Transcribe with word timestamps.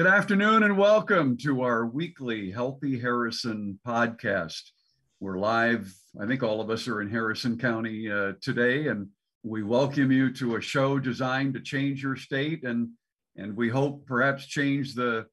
Good 0.00 0.06
afternoon 0.06 0.62
and 0.62 0.78
welcome 0.78 1.36
to 1.42 1.60
our 1.60 1.84
weekly 1.84 2.50
Healthy 2.50 2.98
Harrison 2.98 3.78
podcast. 3.86 4.62
We're 5.20 5.36
live. 5.36 5.94
I 6.18 6.24
think 6.24 6.42
all 6.42 6.62
of 6.62 6.70
us 6.70 6.88
are 6.88 7.02
in 7.02 7.10
Harrison 7.10 7.58
County 7.58 8.10
uh, 8.10 8.32
today, 8.40 8.86
and 8.86 9.08
we 9.42 9.62
welcome 9.62 10.10
you 10.10 10.32
to 10.36 10.56
a 10.56 10.60
show 10.62 10.98
designed 10.98 11.52
to 11.52 11.60
change 11.60 12.02
your 12.02 12.16
state 12.16 12.64
and, 12.64 12.88
and 13.36 13.54
we 13.54 13.68
hope 13.68 14.06
perhaps 14.06 14.46
change 14.46 14.94
the 14.94 15.26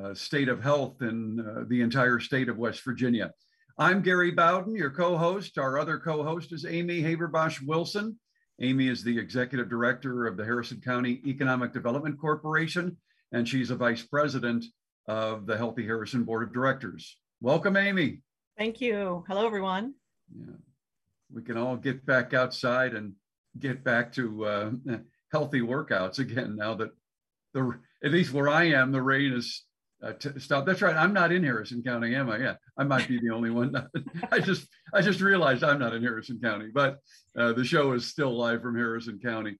uh, 0.00 0.14
state 0.14 0.48
of 0.48 0.62
health 0.62 1.02
in 1.02 1.40
uh, 1.40 1.64
the 1.66 1.80
entire 1.80 2.20
state 2.20 2.48
of 2.48 2.56
West 2.56 2.84
Virginia. 2.84 3.32
I'm 3.78 4.00
Gary 4.00 4.30
Bowden, 4.30 4.76
your 4.76 4.90
co 4.90 5.18
host. 5.18 5.58
Our 5.58 5.76
other 5.76 5.98
co 5.98 6.22
host 6.22 6.52
is 6.52 6.64
Amy 6.64 7.02
Haberbosch 7.02 7.66
Wilson. 7.66 8.16
Amy 8.60 8.86
is 8.86 9.02
the 9.02 9.18
executive 9.18 9.68
director 9.68 10.28
of 10.28 10.36
the 10.36 10.44
Harrison 10.44 10.80
County 10.80 11.20
Economic 11.26 11.72
Development 11.72 12.16
Corporation, 12.16 12.96
and 13.34 13.48
she's 13.48 13.70
a 13.70 13.76
vice 13.76 14.02
president 14.02 14.64
of 15.08 15.44
the 15.44 15.56
Healthy 15.56 15.84
Harrison 15.84 16.22
Board 16.22 16.44
of 16.44 16.54
Directors. 16.54 17.18
Welcome, 17.40 17.76
Amy. 17.76 18.20
Thank 18.56 18.80
you. 18.80 19.24
Hello, 19.26 19.44
everyone. 19.44 19.94
Yeah. 20.34 20.54
We 21.32 21.42
can 21.42 21.58
all 21.58 21.76
get 21.76 22.06
back 22.06 22.32
outside 22.32 22.94
and 22.94 23.12
get 23.58 23.82
back 23.82 24.12
to 24.14 24.44
uh, 24.44 24.70
healthy 25.32 25.60
workouts 25.60 26.20
again 26.20 26.54
now 26.56 26.74
that 26.74 26.90
the 27.52 27.76
at 28.04 28.12
least 28.12 28.32
where 28.32 28.48
I 28.48 28.64
am, 28.64 28.92
the 28.92 29.02
rain 29.02 29.32
is 29.32 29.64
uh, 30.02 30.12
stop. 30.38 30.64
That's 30.64 30.82
right. 30.82 30.96
I'm 30.96 31.12
not 31.12 31.32
in 31.32 31.42
Harrison 31.42 31.82
County, 31.82 32.14
am 32.14 32.30
I? 32.30 32.38
Yeah, 32.38 32.54
I 32.78 32.84
might 32.84 33.08
be 33.08 33.18
the 33.18 33.30
only 33.30 33.50
one. 33.50 33.74
I 34.30 34.38
just 34.38 34.68
I 34.92 35.00
just 35.00 35.20
realized 35.20 35.64
I'm 35.64 35.80
not 35.80 35.94
in 35.94 36.02
Harrison 36.02 36.38
County, 36.40 36.68
but 36.72 36.98
uh, 37.36 37.52
the 37.52 37.64
show 37.64 37.92
is 37.92 38.06
still 38.06 38.36
live 38.36 38.62
from 38.62 38.76
Harrison 38.76 39.18
County, 39.18 39.56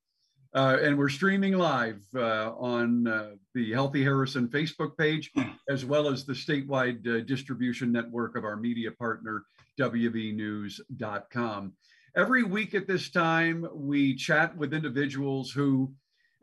uh, 0.55 0.79
and 0.81 0.97
we're 0.97 1.09
streaming 1.09 1.55
live 1.55 2.01
uh, 2.15 2.53
on 2.57 3.07
uh, 3.09 3.31
the 3.55 3.73
Healthy 3.73 4.03
Harrison 4.05 4.49
Facebook 4.49 4.97
page, 4.97 5.33
as 5.69 5.85
well 5.85 6.09
as 6.09 6.25
the 6.25 6.33
statewide 6.33 7.07
uh, 7.07 7.25
distribution 7.25 7.91
network 7.91 8.37
of 8.37 8.45
our 8.45 8.57
media 8.57 8.93
partner 8.93 9.45
WVNews.com. 9.81 11.73
Every 12.17 12.45
week 12.45 12.75
at 12.75 12.87
this 12.87 13.11
time, 13.11 13.67
we 13.73 14.15
chat 14.15 14.57
with 14.57 14.73
individuals 14.73 15.51
who 15.51 15.93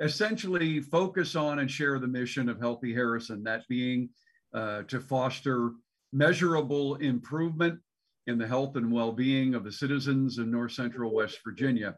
essentially 0.01 0.81
focus 0.81 1.37
on 1.37 1.59
and 1.59 1.71
share 1.71 1.97
the 1.97 2.07
mission 2.07 2.49
of 2.49 2.59
Healthy 2.59 2.93
Harrison, 2.93 3.43
that 3.43 3.65
being 3.69 4.09
uh, 4.53 4.81
to 4.83 4.99
foster 4.99 5.71
measurable 6.11 6.95
improvement 6.95 7.79
in 8.27 8.37
the 8.37 8.47
health 8.47 8.75
and 8.75 8.91
well-being 8.91 9.55
of 9.55 9.63
the 9.63 9.71
citizens 9.71 10.37
in 10.37 10.51
North 10.51 10.73
Central 10.73 11.13
West 11.13 11.39
Virginia. 11.45 11.95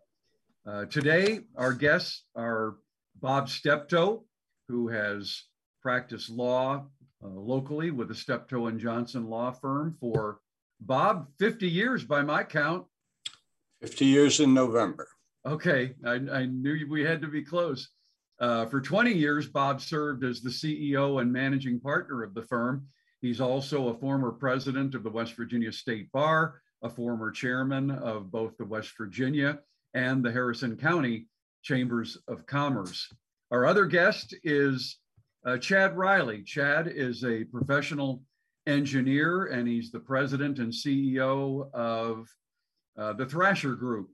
Uh, 0.66 0.86
today, 0.86 1.42
our 1.58 1.73
guests 1.73 2.23
are 2.38 2.75
Bob 3.19 3.50
Steptoe, 3.50 4.23
who 4.69 4.88
has 4.88 5.44
practiced 5.81 6.30
law 6.30 6.86
uh, 7.22 7.28
locally 7.28 7.92
with 7.92 8.08
the 8.08 8.16
Steptoe 8.16 8.67
and 8.67 8.80
Johnson 8.80 9.28
law 9.30 9.52
firm 9.52 9.91
for 10.00 10.39
Bob 10.80 11.28
50 11.38 11.67
years 11.67 12.06
by 12.06 12.22
my 12.22 12.45
count. 12.45 12.86
50 13.81 14.06
years 14.06 14.39
in 14.39 14.53
November. 14.53 15.09
Okay, 15.45 15.95
I, 16.06 16.14
I 16.31 16.45
knew 16.45 16.88
we 16.89 17.03
had 17.03 17.22
to 17.23 17.28
be 17.28 17.44
close. 17.44 17.89
Uh, 18.39 18.66
for 18.66 18.80
20 18.80 19.11
years, 19.11 19.47
Bob 19.47 19.81
served 19.81 20.23
as 20.23 20.39
the 20.39 20.50
CEO 20.50 21.19
and 21.22 21.31
managing 21.31 21.81
partner 21.81 22.23
of 22.23 22.34
the 22.34 22.44
firm. 22.44 22.88
He's 23.19 23.41
also 23.41 23.89
a 23.89 23.97
former 23.97 24.31
president 24.31 24.95
of 24.95 25.03
the 25.03 25.09
West 25.09 25.36
Virginia 25.36 25.73
State 25.73 26.09
Bar, 26.14 26.61
a 26.81 26.89
former 26.89 27.31
chairman 27.31 27.91
of 27.91 28.31
both 28.31 28.56
the 28.58 28.66
West 28.66 28.94
Virginia 28.97 29.59
and 29.94 30.23
the 30.23 30.31
Harrison 30.31 30.77
County 30.77 31.27
Chambers 31.63 32.17
of 32.27 32.45
Commerce. 32.45 33.08
Our 33.52 33.66
other 33.66 33.86
guest 33.86 34.35
is 34.44 34.97
uh, 35.45 35.58
Chad 35.58 35.95
Riley. 35.95 36.44
Chad 36.44 36.88
is 36.88 37.23
a 37.23 37.44
professional 37.45 38.22
engineer 38.66 39.45
and 39.45 39.67
he's 39.67 39.91
the 39.91 40.00
president 40.00 40.59
and 40.59 40.72
CEO 40.72 41.72
of 41.73 42.27
uh, 42.97 43.13
the 43.13 43.25
Thrasher 43.25 43.75
Group, 43.75 44.09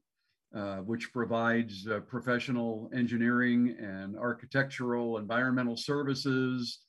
uh, 0.55 0.77
which 0.77 1.13
provides 1.13 1.87
uh, 1.87 1.99
professional 2.01 2.89
engineering 2.93 3.75
and 3.79 4.17
architectural, 4.17 5.17
environmental 5.17 5.77
services, 5.77 6.79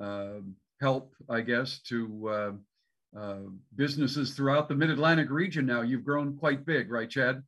uh, 0.00 0.40
help, 0.80 1.12
I 1.28 1.42
guess, 1.42 1.80
to 1.82 2.28
uh, 2.28 3.18
uh, 3.18 3.38
businesses 3.76 4.34
throughout 4.34 4.68
the 4.68 4.74
Mid 4.74 4.90
Atlantic 4.90 5.30
region. 5.30 5.66
Now 5.66 5.82
you've 5.82 6.04
grown 6.04 6.36
quite 6.36 6.64
big, 6.64 6.90
right, 6.90 7.10
Chad? 7.10 7.42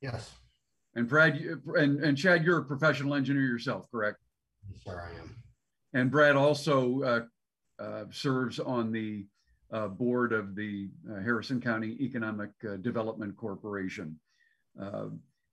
Yes. 0.00 0.30
And 0.94 1.08
Brad, 1.08 1.36
and, 1.76 2.02
and 2.02 2.16
Chad, 2.16 2.44
you're 2.44 2.58
a 2.58 2.64
professional 2.64 3.14
engineer 3.14 3.44
yourself, 3.44 3.86
correct? 3.90 4.18
Yes, 4.70 4.80
sir, 4.84 5.00
I 5.00 5.18
am. 5.18 5.36
And 5.94 6.10
Brad 6.10 6.36
also 6.36 7.26
serves 8.10 8.58
on 8.58 8.92
the 8.92 9.26
uh, 9.72 9.88
board 9.88 10.32
of 10.32 10.54
the 10.54 10.88
uh, 11.10 11.20
Harrison 11.20 11.60
County 11.60 11.96
Economic 12.00 12.50
uh, 12.68 12.76
Development 12.76 13.36
Corporation. 13.36 14.18
Uh, 14.80 15.06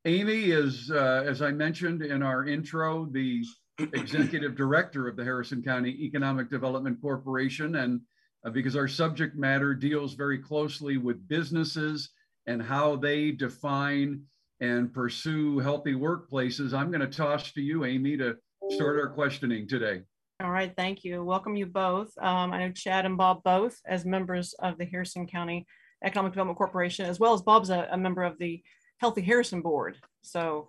Amy 0.06 0.52
is, 0.52 0.92
uh, 0.92 1.24
as 1.26 1.42
I 1.42 1.52
mentioned 1.52 2.02
in 2.02 2.22
our 2.22 2.46
intro, 2.46 3.06
the 3.12 3.44
executive 3.80 4.56
director 4.58 5.08
of 5.08 5.16
the 5.16 5.24
Harrison 5.24 5.62
County 5.64 5.90
Economic 6.06 6.50
Development 6.50 7.00
Corporation. 7.02 7.76
And 7.76 8.02
uh, 8.46 8.52
because 8.52 8.76
our 8.76 8.88
subject 8.88 9.36
matter 9.36 9.74
deals 9.74 10.14
very 10.14 10.38
closely 10.38 10.98
with 10.98 11.28
businesses 11.28 12.12
and 12.48 12.62
how 12.62 12.96
they 12.96 13.32
define 13.32 14.22
and 14.66 14.94
pursue 14.94 15.60
healthy 15.60 15.94
workplaces, 15.94 16.74
I'm 16.74 16.90
going 16.90 17.02
to 17.02 17.08
toss 17.08 17.52
to 17.52 17.62
you, 17.62 17.86
Amy, 17.86 18.18
to 18.18 18.36
start 18.72 19.00
our 19.00 19.10
questioning 19.10 19.68
today. 19.68 20.02
All 20.42 20.52
right, 20.52 20.74
thank 20.76 21.04
you. 21.04 21.24
Welcome 21.24 21.56
you 21.56 21.66
both. 21.66 22.12
Um, 22.18 22.52
I 22.52 22.60
know 22.60 22.72
Chad 22.72 23.06
and 23.06 23.18
Bob 23.18 23.44
both 23.44 23.80
as 23.86 24.06
members 24.06 24.54
of 24.60 24.78
the 24.78 24.86
Harrison 24.86 25.28
County 25.28 25.66
Economic 26.04 26.34
Development 26.34 26.58
Corporation, 26.58 27.06
as 27.06 27.20
well 27.20 27.34
as 27.34 27.42
Bob's 27.42 27.70
a, 27.70 27.88
a 27.92 27.98
member 27.98 28.24
of 28.24 28.38
the 28.38 28.62
Healthy 28.98 29.22
Harrison 29.22 29.62
Board. 29.62 29.98
So 30.24 30.68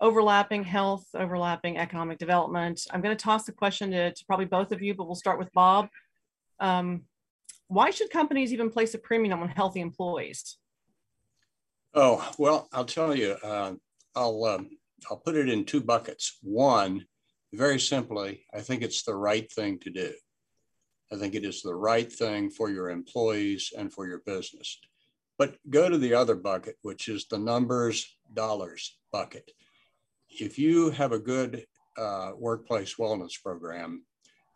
overlapping 0.00 0.64
health, 0.64 1.06
overlapping 1.14 1.78
economic 1.78 2.18
development. 2.18 2.86
I'm 2.90 3.02
going 3.02 3.16
to 3.16 3.22
toss 3.22 3.44
the 3.44 3.52
question 3.52 3.90
to, 3.92 4.12
to 4.12 4.24
probably 4.26 4.46
both 4.46 4.72
of 4.72 4.82
you, 4.82 4.94
but 4.94 5.04
we'll 5.04 5.14
start 5.14 5.38
with 5.38 5.52
Bob. 5.52 5.88
Um, 6.60 7.02
why 7.68 7.90
should 7.90 8.10
companies 8.10 8.52
even 8.52 8.70
place 8.70 8.94
a 8.94 8.98
premium 8.98 9.42
on 9.42 9.48
healthy 9.48 9.80
employees? 9.80 10.56
Oh, 11.94 12.26
well, 12.38 12.68
I'll 12.72 12.86
tell 12.86 13.14
you, 13.14 13.36
uh, 13.42 13.74
I'll, 14.14 14.44
um, 14.44 14.70
I'll 15.10 15.18
put 15.18 15.36
it 15.36 15.48
in 15.48 15.64
two 15.64 15.80
buckets. 15.82 16.38
One, 16.42 17.04
very 17.52 17.78
simply, 17.78 18.46
I 18.54 18.60
think 18.60 18.82
it's 18.82 19.02
the 19.02 19.14
right 19.14 19.50
thing 19.52 19.78
to 19.80 19.90
do. 19.90 20.12
I 21.12 21.16
think 21.16 21.34
it 21.34 21.44
is 21.44 21.60
the 21.60 21.74
right 21.74 22.10
thing 22.10 22.48
for 22.48 22.70
your 22.70 22.88
employees 22.88 23.72
and 23.76 23.92
for 23.92 24.06
your 24.06 24.22
business. 24.24 24.78
But 25.36 25.56
go 25.68 25.90
to 25.90 25.98
the 25.98 26.14
other 26.14 26.34
bucket, 26.34 26.76
which 26.80 27.08
is 27.08 27.26
the 27.26 27.38
numbers, 27.38 28.16
dollars 28.32 28.96
bucket. 29.12 29.50
If 30.30 30.58
you 30.58 30.90
have 30.90 31.12
a 31.12 31.18
good 31.18 31.66
uh, 31.98 32.32
workplace 32.38 32.94
wellness 32.94 33.32
program, 33.42 34.06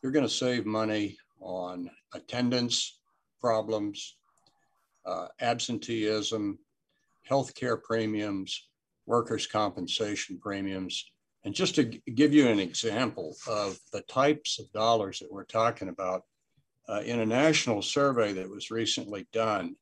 you're 0.02 0.12
going 0.12 0.24
to 0.24 0.32
save 0.32 0.64
money 0.64 1.18
on 1.40 1.90
attendance 2.14 2.98
problems, 3.40 4.16
uh, 5.04 5.28
absenteeism, 5.40 6.58
healthcare 7.28 7.82
premiums, 7.82 8.68
workers' 9.06 9.46
compensation 9.46 10.38
premiums, 10.38 11.10
and 11.44 11.54
just 11.54 11.76
to 11.76 11.84
give 11.84 12.34
you 12.34 12.48
an 12.48 12.58
example 12.58 13.36
of 13.46 13.78
the 13.92 14.00
types 14.02 14.58
of 14.58 14.70
dollars 14.72 15.20
that 15.20 15.30
we're 15.30 15.44
talking 15.44 15.88
about, 15.88 16.24
uh, 16.88 17.02
in 17.04 17.20
a 17.20 17.26
national 17.26 17.82
survey 17.82 18.32
that 18.32 18.50
was 18.50 18.70
recently 18.70 19.26
done, 19.32 19.76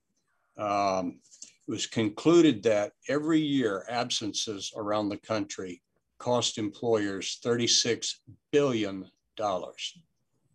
um, 0.58 1.20
it 1.66 1.70
was 1.70 1.86
concluded 1.86 2.62
that 2.64 2.92
every 3.08 3.40
year 3.40 3.86
absences 3.88 4.72
around 4.76 5.08
the 5.08 5.16
country 5.16 5.80
cost 6.18 6.58
employers 6.58 7.40
$36 7.42 8.12
billion. 8.52 9.10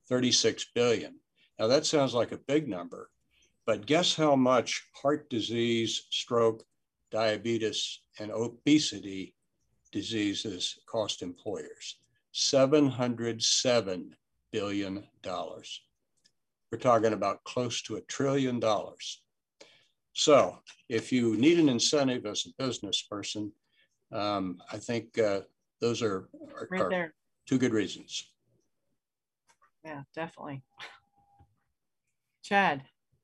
36 0.08 0.66
billion. 0.76 1.16
Now 1.58 1.68
that 1.68 1.86
sounds 1.86 2.14
like 2.14 2.32
a 2.32 2.38
big 2.38 2.68
number, 2.68 3.10
but 3.66 3.86
guess 3.86 4.16
how 4.16 4.36
much 4.36 4.84
heart 4.94 5.30
disease, 5.30 6.08
stroke, 6.10 6.64
diabetes, 7.12 8.00
and 8.20 8.32
obesity 8.32 9.36
diseases 9.92 10.80
cost 10.86 11.22
employers 11.22 11.98
$707 12.34 14.12
billion. 14.52 15.04
We're 16.72 16.78
talking 16.78 17.14
about 17.14 17.44
close 17.44 17.82
to 17.84 17.96
a 17.96 18.02
trillion 18.02 18.60
dollars. 18.60 19.22
So, 20.14 20.60
if 20.90 21.12
you 21.12 21.38
need 21.38 21.60
an 21.60 21.70
incentive 21.70 22.26
as 22.26 22.46
a 22.46 22.64
business 22.64 23.02
person, 23.02 23.52
um, 24.12 24.62
I 24.72 24.78
think 24.78 25.18
uh, 25.18 25.42
those 25.82 26.02
are, 26.02 26.30
are, 26.56 26.68
right 26.70 26.82
are 26.82 27.14
two 27.48 27.58
good 27.58 27.74
reasons. 27.74 28.26
Yeah, 29.84 30.02
definitely. 30.14 30.62
Chad. 32.44 32.84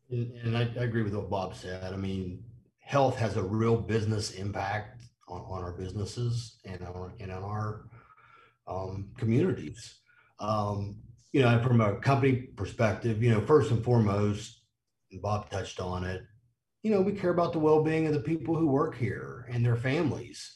And 0.09 0.55
I, 0.55 0.61
I 0.61 0.83
agree 0.83 1.03
with 1.03 1.15
what 1.15 1.29
Bob 1.29 1.55
said. 1.55 1.91
I 1.91 1.97
mean, 1.97 2.43
health 2.85 3.17
has 3.17 3.35
a 3.35 3.43
real 3.43 3.75
business 3.75 4.31
impact 4.31 5.01
on, 5.27 5.41
on 5.41 5.63
our 5.63 5.73
businesses 5.73 6.59
and 6.65 6.83
on, 6.83 7.13
and 7.19 7.31
on 7.31 7.43
our 7.43 7.89
um, 8.67 9.09
communities. 9.17 9.99
Um, 10.39 10.97
you 11.33 11.41
know, 11.41 11.61
from 11.63 11.81
a 11.81 11.95
company 11.97 12.33
perspective, 12.55 13.21
you 13.21 13.31
know, 13.31 13.41
first 13.41 13.71
and 13.71 13.83
foremost, 13.83 14.61
and 15.11 15.21
Bob 15.21 15.49
touched 15.49 15.79
on 15.79 16.03
it, 16.03 16.21
you 16.83 16.91
know, 16.91 17.01
we 17.01 17.11
care 17.11 17.31
about 17.31 17.53
the 17.53 17.59
well-being 17.59 18.05
of 18.05 18.13
the 18.13 18.19
people 18.19 18.55
who 18.55 18.67
work 18.67 18.95
here 18.95 19.47
and 19.51 19.65
their 19.65 19.75
families. 19.75 20.55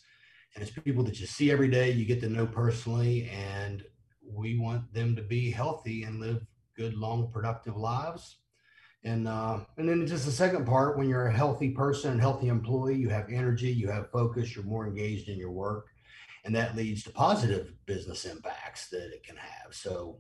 And 0.54 0.62
it's 0.62 0.72
people 0.72 1.04
that 1.06 1.20
you 1.20 1.26
see 1.26 1.52
every 1.52 1.70
day, 1.70 1.92
you 1.92 2.06
get 2.06 2.22
to 2.22 2.30
know 2.30 2.46
personally, 2.46 3.30
and 3.30 3.84
we 4.24 4.60
want 4.60 4.94
them 4.94 5.16
to 5.16 5.24
be 5.24 5.50
healthy 5.50 6.04
and 6.04 6.20
live 6.20 6.46
good, 6.78 6.94
long, 6.94 7.32
productive 7.32 7.76
lives. 7.76 8.39
And 9.04 9.28
uh, 9.28 9.60
and 9.78 9.88
then 9.88 10.06
just 10.06 10.26
the 10.26 10.32
second 10.32 10.66
part, 10.66 10.98
when 10.98 11.08
you're 11.08 11.28
a 11.28 11.34
healthy 11.34 11.70
person, 11.70 12.20
healthy 12.20 12.50
employee, 12.50 12.98
you 12.98 13.10
have 13.10 13.30
energy, 13.32 13.72
you 13.72 13.88
have 13.88 14.12
focus, 14.12 14.54
you're 14.54 14.66
more 14.66 14.88
engaged 14.88 15.30
in 15.30 15.38
your 15.38 15.52
work, 15.52 15.88
and 16.44 16.54
that 16.56 16.76
leads 16.76 17.04
to 17.04 17.12
positive 17.12 17.74
business 17.86 18.26
impacts 18.26 18.90
that 18.90 19.14
it 19.14 19.24
can 19.24 19.38
have. 19.38 19.74
So 19.74 20.20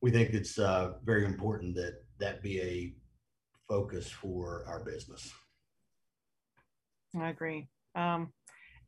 we 0.00 0.10
think 0.10 0.30
it's 0.30 0.58
uh, 0.58 0.94
very 1.04 1.24
important 1.24 1.76
that 1.76 2.02
that 2.18 2.42
be 2.42 2.60
a 2.60 2.94
focus 3.68 4.10
for 4.10 4.64
our 4.66 4.84
business. 4.84 5.32
I 7.18 7.28
agree. 7.28 7.68
Um, 7.94 8.32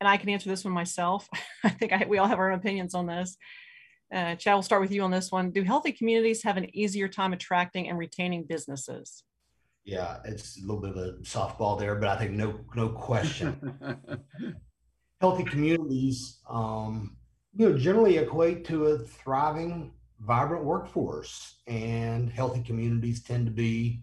and 0.00 0.08
I 0.08 0.16
can 0.16 0.30
answer 0.30 0.48
this 0.48 0.64
one 0.64 0.74
myself. 0.74 1.28
I 1.64 1.68
think 1.68 1.92
I, 1.92 2.06
we 2.08 2.18
all 2.18 2.26
have 2.26 2.40
our 2.40 2.50
own 2.50 2.58
opinions 2.58 2.94
on 2.94 3.06
this. 3.06 3.36
Uh, 4.12 4.34
Chad, 4.34 4.54
we'll 4.54 4.62
start 4.62 4.82
with 4.82 4.92
you 4.92 5.02
on 5.02 5.10
this 5.10 5.32
one. 5.32 5.50
Do 5.50 5.62
healthy 5.62 5.90
communities 5.90 6.42
have 6.42 6.58
an 6.58 6.74
easier 6.76 7.08
time 7.08 7.32
attracting 7.32 7.88
and 7.88 7.98
retaining 7.98 8.44
businesses? 8.44 9.24
Yeah, 9.84 10.18
it's 10.24 10.58
a 10.58 10.66
little 10.66 10.80
bit 10.80 10.90
of 10.90 10.96
a 10.96 11.12
softball 11.22 11.78
there, 11.78 11.94
but 11.94 12.08
I 12.08 12.16
think 12.16 12.32
no 12.32 12.60
no 12.74 12.90
question. 12.90 13.74
healthy 15.20 15.44
communities, 15.44 16.40
um, 16.48 17.16
you 17.54 17.68
know, 17.68 17.78
generally 17.78 18.18
equate 18.18 18.64
to 18.66 18.86
a 18.86 18.98
thriving, 18.98 19.92
vibrant 20.20 20.64
workforce, 20.64 21.56
and 21.66 22.28
healthy 22.30 22.62
communities 22.62 23.22
tend 23.22 23.46
to 23.46 23.52
be 23.52 24.02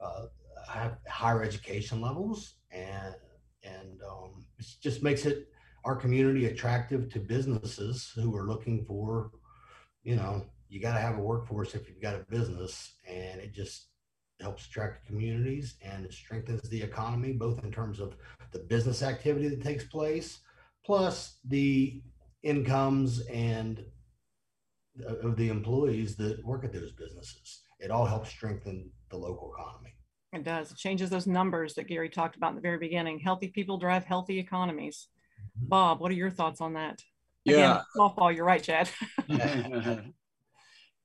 uh, 0.00 0.26
have 0.68 0.98
higher 1.08 1.42
education 1.42 2.00
levels, 2.00 2.54
and 2.70 3.14
and 3.62 4.00
um, 4.08 4.46
it 4.58 4.66
just 4.80 5.02
makes 5.02 5.26
it 5.26 5.48
our 5.86 5.94
community 5.94 6.46
attractive 6.46 7.08
to 7.12 7.20
businesses 7.20 8.12
who 8.16 8.36
are 8.36 8.48
looking 8.48 8.84
for, 8.84 9.30
you 10.02 10.16
know, 10.16 10.44
you 10.68 10.80
got 10.80 10.94
to 10.94 11.00
have 11.00 11.16
a 11.16 11.22
workforce 11.22 11.76
if 11.76 11.88
you've 11.88 12.02
got 12.02 12.16
a 12.16 12.26
business, 12.28 12.94
and 13.08 13.40
it 13.40 13.54
just 13.54 13.86
helps 14.40 14.66
attract 14.66 15.06
communities 15.06 15.76
and 15.80 16.04
it 16.04 16.12
strengthens 16.12 16.68
the 16.68 16.82
economy, 16.82 17.32
both 17.32 17.62
in 17.62 17.70
terms 17.70 18.00
of 18.00 18.16
the 18.50 18.58
business 18.58 19.00
activity 19.00 19.48
that 19.48 19.62
takes 19.62 19.84
place, 19.84 20.40
plus 20.84 21.38
the 21.44 22.02
incomes 22.42 23.20
and 23.28 23.84
uh, 25.08 25.14
of 25.28 25.36
the 25.36 25.48
employees 25.48 26.16
that 26.16 26.44
work 26.44 26.64
at 26.64 26.72
those 26.72 26.92
businesses. 26.92 27.62
It 27.78 27.92
all 27.92 28.06
helps 28.06 28.30
strengthen 28.30 28.90
the 29.10 29.16
local 29.16 29.52
economy. 29.56 29.94
It 30.32 30.42
does. 30.42 30.72
It 30.72 30.78
changes 30.78 31.10
those 31.10 31.28
numbers 31.28 31.74
that 31.74 31.86
Gary 31.86 32.10
talked 32.10 32.36
about 32.36 32.50
in 32.50 32.56
the 32.56 32.60
very 32.60 32.78
beginning. 32.78 33.20
Healthy 33.20 33.48
people 33.48 33.78
drive 33.78 34.04
healthy 34.04 34.40
economies. 34.40 35.08
Bob, 35.54 36.00
what 36.00 36.10
are 36.10 36.14
your 36.14 36.30
thoughts 36.30 36.60
on 36.60 36.74
that? 36.74 37.02
Yeah. 37.44 37.54
Again, 37.54 37.82
softball, 37.96 38.34
you're 38.34 38.44
right, 38.44 38.62
Chad. 38.62 38.90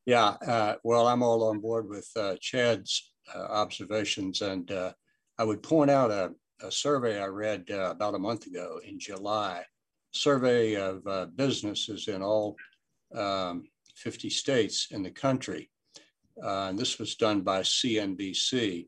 yeah. 0.05 0.25
Uh, 0.25 0.75
well, 0.83 1.07
I'm 1.07 1.23
all 1.23 1.43
on 1.49 1.59
board 1.59 1.87
with 1.87 2.09
uh, 2.15 2.35
Chad's 2.41 3.13
uh, 3.33 3.39
observations. 3.39 4.41
And 4.41 4.69
uh, 4.71 4.93
I 5.37 5.43
would 5.43 5.63
point 5.63 5.91
out 5.91 6.11
a, 6.11 6.31
a 6.61 6.71
survey 6.71 7.21
I 7.21 7.27
read 7.27 7.65
uh, 7.69 7.91
about 7.91 8.15
a 8.15 8.19
month 8.19 8.47
ago 8.47 8.79
in 8.87 8.99
July, 8.99 9.63
survey 10.11 10.75
of 10.75 11.05
uh, 11.07 11.27
businesses 11.35 12.07
in 12.07 12.21
all 12.21 12.55
um, 13.15 13.63
50 13.95 14.29
states 14.29 14.87
in 14.91 15.03
the 15.03 15.11
country. 15.11 15.69
and 16.37 16.77
this 16.77 16.97
was 16.97 17.15
done 17.15 17.41
by 17.41 17.61
CNBC 17.61 18.87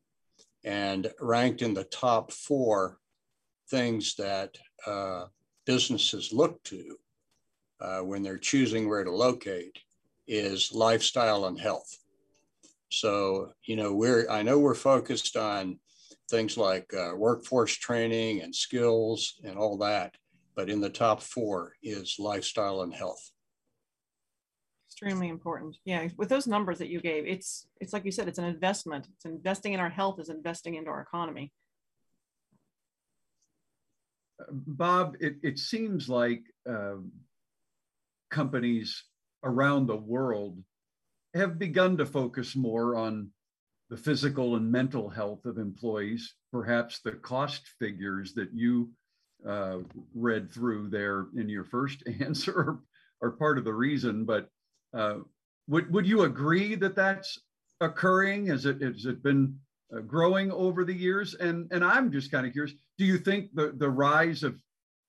and 0.64 1.12
ranked 1.20 1.62
in 1.62 1.74
the 1.74 1.84
top 1.84 2.32
four 2.32 2.98
things 3.70 4.16
that 4.16 4.58
businesses 5.66 6.34
look 6.34 6.62
to 6.64 6.98
uh, 7.80 8.00
when 8.00 8.24
they're 8.24 8.38
choosing 8.38 8.88
where 8.88 9.04
to 9.04 9.12
locate 9.12 9.78
is 10.28 10.72
lifestyle 10.74 11.46
and 11.46 11.60
health. 11.60 11.98
So, 12.90 13.54
you 13.66 13.76
know, 13.76 13.94
we're, 13.94 14.30
I 14.30 14.44
know 14.44 14.60
we're 14.60 14.76
focused 14.76 15.36
on 15.36 15.80
things 16.30 16.58
like 16.58 16.94
uh, 16.94 17.14
workforce 17.16 17.74
training 17.74 18.42
and 18.42 18.56
skills 18.56 19.40
and 19.44 19.58
all 19.58 19.78
that, 19.80 20.16
but 20.56 20.70
in 20.70 20.80
the 20.80 20.90
top 20.90 21.22
four 21.22 21.74
is 21.82 22.18
lifestyle 22.20 22.82
and 22.82 22.94
health. 22.94 23.32
Extremely 24.88 25.30
important. 25.30 25.76
Yeah, 25.86 26.08
with 26.18 26.30
those 26.30 26.48
numbers 26.48 26.78
that 26.78 26.88
you 26.88 27.02
gave, 27.02 27.26
it's 27.26 27.68
it's 27.82 27.94
like 27.94 28.06
you 28.06 28.12
said, 28.12 28.28
it's 28.28 28.38
an 28.38 28.46
investment. 28.46 29.08
It's 29.16 29.26
investing 29.26 29.74
in 29.74 29.80
our 29.80 29.90
health 29.90 30.20
is 30.20 30.30
investing 30.30 30.76
into 30.76 30.92
our 30.92 31.02
economy. 31.02 31.52
Bob, 34.52 35.16
it, 35.20 35.36
it 35.44 35.60
seems 35.60 36.10
like 36.10 36.44
uh, 36.70 36.96
companies 38.30 39.04
around 39.44 39.88
the 39.88 39.96
world 39.96 40.58
have 41.34 41.60
begun 41.60 41.98
to 41.98 42.06
focus 42.06 42.56
more 42.56 42.96
on 42.96 43.30
the 43.90 43.98
physical 43.98 44.56
and 44.56 44.72
mental 44.72 45.10
health 45.10 45.46
of 45.46 45.58
employees. 45.58 46.36
Perhaps 46.52 47.00
the 47.00 47.12
cost 47.12 47.62
figures 47.80 48.34
that 48.34 48.50
you 48.54 48.90
uh, 49.48 49.80
read 50.16 50.52
through 50.52 50.90
there 50.90 51.28
in 51.36 51.50
your 51.50 51.64
first 51.64 52.04
answer 52.20 52.80
are, 53.22 53.32
part 53.32 53.58
of 53.58 53.66
the 53.66 53.74
reason. 53.74 54.26
But 54.26 54.50
uh, 54.94 55.20
would 55.68 55.92
would 55.94 56.06
you 56.06 56.24
agree 56.24 56.76
that 56.76 56.96
that's 56.96 57.40
occurring? 57.80 58.48
Has 58.48 58.66
it 58.66 58.82
has 58.82 59.06
it 59.06 59.24
been 59.24 59.58
growing 60.02 60.52
over 60.52 60.84
the 60.84 60.94
years? 60.94 61.36
And 61.36 61.72
and 61.72 61.84
I'm 61.84 62.12
just 62.12 62.32
kind 62.32 62.46
of 62.46 62.54
curious. 62.54 62.76
Do 62.98 63.06
you 63.06 63.18
think 63.18 63.54
the 63.54 63.74
the 63.78 63.90
rise 63.90 64.44
of 64.44 64.60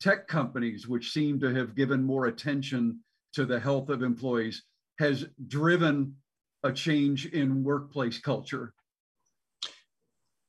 tech 0.00 0.28
companies, 0.28 0.86
which 0.88 1.12
seem 1.12 1.40
to 1.40 1.54
have 1.54 1.74
given 1.74 2.02
more 2.02 2.26
attention 2.26 3.00
to 3.34 3.44
the 3.44 3.58
health 3.58 3.88
of 3.88 4.02
employees, 4.02 4.62
has 4.98 5.26
driven 5.48 6.14
a 6.62 6.72
change 6.72 7.26
in 7.26 7.64
workplace 7.64 8.18
culture? 8.18 8.74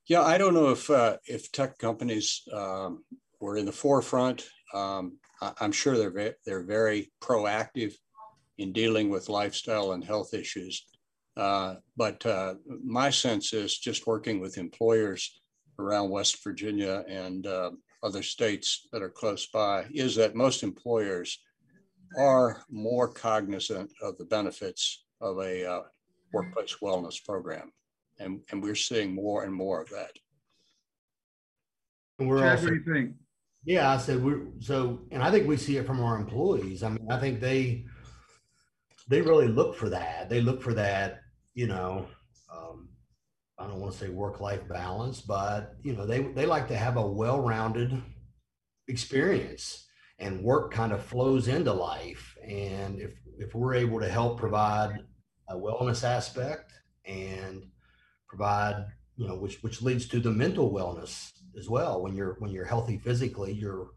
Yeah, 0.08 0.22
I 0.22 0.38
don't 0.38 0.54
know 0.54 0.70
if 0.70 0.90
uh, 0.90 1.18
if 1.28 1.52
tech 1.52 1.78
companies 1.78 2.42
um, 2.54 3.04
were 3.40 3.58
in 3.58 3.66
the 3.66 3.72
forefront. 3.72 4.48
Um, 4.74 5.18
I, 5.42 5.54
am 5.62 5.72
sure 5.72 5.98
they're 5.98 6.12
ve- 6.12 6.38
they're 6.46 6.64
very 6.64 7.12
proactive 7.22 7.94
in 8.58 8.72
dealing 8.72 9.10
with 9.10 9.30
lifestyle 9.30 9.92
and 9.94 10.04
health 10.04 10.34
issues. 10.34 10.86
Uh, 11.38 11.76
but 11.98 12.25
uh, 12.25 12.56
my 12.84 13.10
sense 13.10 13.54
is 13.54 13.77
just 13.77 14.08
working 14.08 14.39
with 14.39 14.58
employers 14.58 15.42
around 15.80 16.10
West 16.10 16.44
Virginia 16.44 17.04
and 17.10 17.46
uh, 17.46 17.72
other 18.04 18.24
states 18.24 18.88
that 18.92 19.01
are 19.01 19.10
close 19.10 19.48
by 19.48 19.86
is 19.94 20.15
that 20.15 20.36
most 20.36 20.63
employers 20.63 21.39
are 22.18 22.62
more 22.70 23.10
cognizant 23.10 23.92
of 24.01 24.18
the 24.18 24.25
benefits 24.25 25.06
of 25.20 25.39
a 25.39 25.70
uh, 25.70 25.82
workplace 26.32 26.77
wellness 26.82 27.24
program. 27.24 27.72
And, 28.20 28.39
and 28.51 28.63
we're 28.63 28.75
seeing 28.75 29.13
more 29.13 29.44
and 29.44 29.54
more 29.54 29.82
of 29.82 29.89
that. 29.89 30.12
And 32.20 32.30
we're 32.30 32.39
Chad, 32.39 32.51
also, 32.51 32.63
what 32.63 32.70
do 32.70 32.75
you 32.75 32.94
think? 32.94 33.15
yeah, 33.65 33.92
I 33.92 33.98
said 33.98 34.24
we're 34.24 34.44
so, 34.60 35.01
and 35.12 35.24
I 35.24 35.32
think 35.32 35.48
we 35.48 35.58
see 35.58 35.77
it 35.77 35.88
from 35.88 36.00
our 36.00 36.15
employees. 36.18 36.84
I 36.84 36.89
mean, 36.89 37.08
I 37.10 37.20
think 37.20 37.42
they 37.42 37.86
they 39.10 39.22
really 39.22 39.48
look 39.48 39.75
for 39.75 39.89
that. 39.89 40.30
They 40.30 40.39
look 40.39 40.62
for 40.62 40.74
that, 40.75 41.22
you 41.55 41.67
know, 41.67 42.05
um, 42.53 42.89
I 43.57 43.65
don't 43.65 43.79
want 43.79 43.93
to 43.93 43.97
say 43.97 44.09
work 44.09 44.41
life 44.41 44.67
balance, 44.67 45.21
but 45.21 45.75
you 45.81 45.95
know, 45.95 46.05
they 46.05 46.21
they 46.21 46.45
like 46.45 46.67
to 46.67 46.77
have 46.77 46.97
a 46.97 47.07
well 47.07 47.41
rounded 47.41 48.01
experience, 48.88 49.88
and 50.19 50.43
work 50.43 50.71
kind 50.71 50.91
of 50.91 51.03
flows 51.03 51.47
into 51.47 51.74
life. 51.74 52.38
And 52.45 53.00
if 53.00 53.13
if 53.39 53.55
we're 53.55 53.74
able 53.74 54.00
to 54.00 54.09
help 54.09 54.38
provide 54.38 55.00
a 55.50 55.55
wellness 55.55 56.03
aspect 56.03 56.74
and 57.05 57.63
provide, 58.27 58.85
you 59.15 59.27
know, 59.27 59.38
which 59.38 59.63
which 59.63 59.81
leads 59.81 60.07
to 60.09 60.19
the 60.19 60.31
mental 60.31 60.71
wellness 60.71 61.31
as 61.57 61.69
well. 61.69 62.01
When 62.01 62.13
you're 62.15 62.35
when 62.39 62.51
you're 62.51 62.65
healthy 62.65 62.97
physically, 62.97 63.53
you're 63.53 63.91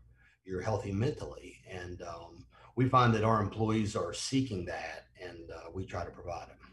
you're 0.45 0.63
healthy 0.63 0.93
mentally, 0.93 1.57
and 1.69 2.01
um, 2.03 2.47
we 2.77 2.89
find 2.89 3.13
that 3.15 3.25
our 3.25 3.43
employees 3.43 3.97
are 3.97 4.15
seeking 4.15 4.65
that, 4.67 5.07
and 5.23 5.51
uh, 5.51 5.71
we 5.75 5.85
try 5.85 6.05
to 6.05 6.11
provide 6.11 6.49
them. 6.49 6.68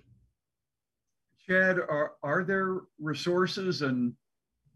Chad, 1.48 1.78
are, 1.80 2.14
are 2.24 2.44
there 2.44 2.82
resources 3.00 3.82
and 3.82 4.14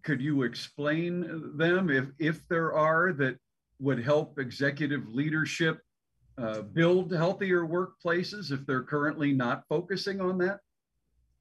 could 0.04 0.22
you 0.22 0.44
explain 0.44 1.58
them 1.58 1.90
if, 1.90 2.06
if 2.20 2.48
there 2.48 2.74
are 2.74 3.12
that 3.14 3.38
would 3.80 4.04
help 4.04 4.40
executive 4.40 5.08
leadership 5.10 5.82
uh, 6.38 6.62
build 6.62 7.12
healthier 7.12 7.66
workplaces 7.66 8.52
if 8.52 8.66
they're 8.66 8.84
currently 8.84 9.34
not 9.34 9.64
focusing 9.68 10.22
on 10.22 10.38
that? 10.38 10.60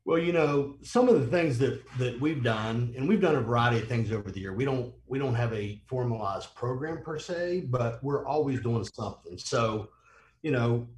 Well, 0.05 0.19
you 0.19 0.33
know, 0.33 0.77
some 0.83 1.09
of 1.09 1.21
the 1.21 1.27
things 1.27 1.59
that 1.59 1.83
that 1.99 2.19
we've 2.19 2.43
done, 2.43 2.95
and 2.97 3.07
we've 3.07 3.21
done 3.21 3.37
a 3.37 3.43
variety 3.43 3.81
of 3.81 3.89
things 3.89 4.11
over 4.11 4.31
the 4.31 4.41
year. 4.41 4.55
We 4.55 4.65
don't 4.65 4.95
we 5.07 5.19
don't 5.19 5.35
have 5.35 5.53
a 5.53 5.83
formalized 5.87 6.55
program 6.55 7.03
per 7.03 7.19
se, 7.19 7.67
but 7.69 8.03
we're 8.03 8.27
always 8.27 8.63
doing 8.63 8.85
something. 8.85 9.37
So, 9.37 9.91
you 10.41 10.51
know, 10.51 10.89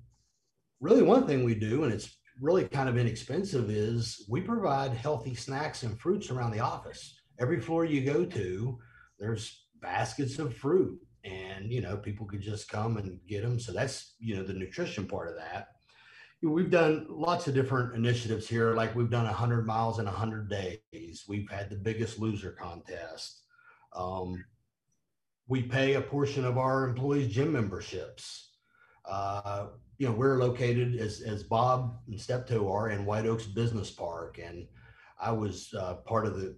really 0.81 1.03
one 1.03 1.27
thing 1.27 1.43
we 1.43 1.57
do, 1.57 1.83
and 1.83 1.93
it's 1.93 2.19
really 2.41 2.65
kind 2.65 2.89
of 2.89 2.97
inexpensive 2.97 3.71
is 3.71 4.25
we 4.29 4.41
provide 4.41 4.93
healthy 4.93 5.35
snacks 5.35 5.83
and 5.83 5.99
fruits 6.01 6.31
around 6.31 6.53
the 6.53 6.61
office. 6.61 7.21
Every 7.39 7.61
floor 7.61 7.85
you 7.85 8.03
go 8.03 8.25
to, 8.25 8.79
there's 9.19 9.67
baskets 9.81 10.39
of 10.39 10.57
fruit 10.57 10.99
and 11.25 11.71
you 11.71 11.81
know 11.83 11.97
people 11.99 12.27
could 12.27 12.41
just 12.41 12.69
come 12.71 12.97
and 12.97 13.19
get 13.29 13.43
them 13.43 13.61
so 13.61 13.73
that's 13.73 14.15
you 14.19 14.35
know 14.35 14.43
the 14.43 14.55
nutrition 14.55 15.07
part 15.07 15.29
of 15.29 15.37
that. 15.37 15.69
We've 16.43 16.71
done 16.71 17.07
lots 17.11 17.49
of 17.49 17.55
different 17.55 17.95
initiatives 17.95 18.49
here. 18.49 18.75
Like 18.75 18.97
we've 18.97 19.11
done 19.11 19.27
100 19.27 19.67
miles 19.67 19.99
in 19.99 20.07
100 20.07 20.49
days. 20.49 21.25
We've 21.29 21.51
had 21.51 21.69
the 21.69 21.77
biggest 21.77 22.19
loser 22.19 22.53
contest. 22.53 23.43
Um, 23.95 24.43
we 25.47 25.63
pay 25.63 25.95
a 25.95 26.01
portion 26.01 26.47
of 26.47 26.57
our 26.57 26.89
employees 26.89 27.31
gym 27.31 27.53
memberships. 27.53 28.53
Uh, 29.05 29.67
you 30.01 30.09
know 30.09 30.15
we're 30.15 30.39
located 30.39 30.97
as, 30.97 31.21
as 31.21 31.43
bob 31.43 31.99
and 32.09 32.19
steptoe 32.19 32.73
are 32.73 32.89
in 32.89 33.05
white 33.05 33.27
oaks 33.27 33.45
business 33.45 33.91
park. 33.91 34.41
And 34.43 34.67
i 35.21 35.31
was 35.31 35.75
uh, 35.79 35.97
part 36.07 36.27
of 36.27 36.41
the 36.41 36.57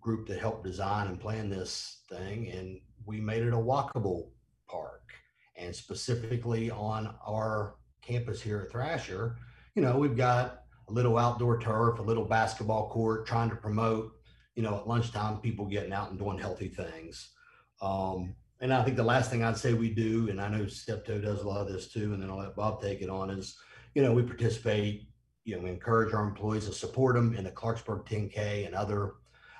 group 0.00 0.26
that 0.26 0.40
helped 0.40 0.64
design 0.64 1.08
and 1.08 1.20
plan 1.20 1.50
this 1.50 2.00
thing. 2.08 2.50
And 2.50 2.80
we 3.04 3.20
made 3.20 3.42
it 3.42 3.52
a 3.52 3.56
walkable 3.56 4.30
park. 4.66 5.02
And 5.54 5.76
specifically 5.76 6.70
on 6.70 7.14
our 7.26 7.74
campus 8.00 8.40
here 8.40 8.62
at 8.62 8.70
Thrasher, 8.70 9.36
you 9.74 9.82
know, 9.82 9.98
we've 9.98 10.16
got 10.16 10.62
a 10.88 10.92
little 10.92 11.18
outdoor 11.18 11.60
turf, 11.60 11.98
a 11.98 12.02
little 12.02 12.24
basketball 12.24 12.88
court, 12.88 13.26
trying 13.26 13.50
to 13.50 13.56
promote, 13.56 14.12
you 14.54 14.62
know, 14.62 14.76
at 14.76 14.88
lunchtime, 14.88 15.42
people 15.42 15.66
getting 15.66 15.92
out 15.92 16.08
and 16.08 16.18
doing 16.18 16.38
healthy 16.38 16.68
things. 16.68 17.32
Um, 17.82 18.34
and 18.60 18.72
I 18.72 18.82
think 18.82 18.96
the 18.96 19.04
last 19.04 19.30
thing 19.30 19.44
I'd 19.44 19.56
say 19.56 19.74
we 19.74 19.90
do, 19.90 20.28
and 20.30 20.40
I 20.40 20.48
know 20.48 20.66
Steptoe 20.66 21.20
does 21.20 21.42
a 21.42 21.48
lot 21.48 21.60
of 21.60 21.72
this 21.72 21.88
too, 21.88 22.12
and 22.12 22.22
then 22.22 22.30
I'll 22.30 22.38
let 22.38 22.56
Bob 22.56 22.82
take 22.82 23.02
it 23.02 23.08
on, 23.08 23.30
is, 23.30 23.56
you 23.94 24.02
know, 24.02 24.12
we 24.12 24.22
participate, 24.22 25.08
you 25.44 25.56
know, 25.56 25.62
we 25.62 25.70
encourage 25.70 26.12
our 26.12 26.26
employees 26.26 26.66
to 26.66 26.72
support 26.72 27.14
them 27.14 27.34
in 27.36 27.44
the 27.44 27.50
Clarksburg 27.50 28.06
10K 28.06 28.66
and 28.66 28.74
other 28.74 29.14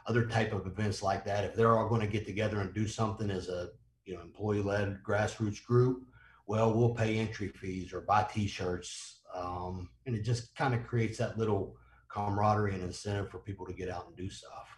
other 0.07 0.27
type 0.27 0.55
of 0.55 0.67
events 0.67 1.03
like 1.03 1.25
that. 1.27 1.45
If 1.45 1.55
they're 1.55 1.77
all 1.77 1.89
going 1.89 2.01
to 2.01 2.07
get 2.07 2.25
together 2.25 2.61
and 2.61 2.73
do 2.73 2.89
something 2.89 3.31
as 3.31 3.49
a, 3.49 3.69
you 4.07 4.15
know, 4.15 4.23
employee-led 4.23 5.03
grassroots 5.07 5.63
group, 5.63 6.07
well, 6.47 6.73
we'll 6.73 6.95
pay 6.95 7.19
entry 7.19 7.49
fees 7.49 7.93
or 7.93 8.01
buy 8.01 8.23
T-shirts, 8.23 9.21
um, 9.35 9.91
and 10.07 10.17
it 10.17 10.23
just 10.23 10.55
kind 10.57 10.75
of 10.75 10.87
creates 10.87 11.19
that 11.19 11.37
little 11.37 11.77
camaraderie 12.09 12.73
and 12.73 12.83
incentive 12.83 13.31
for 13.31 13.39
people 13.39 13.67
to 13.67 13.75
get 13.75 13.91
out 13.91 14.07
and 14.07 14.17
do 14.17 14.31
stuff. 14.31 14.78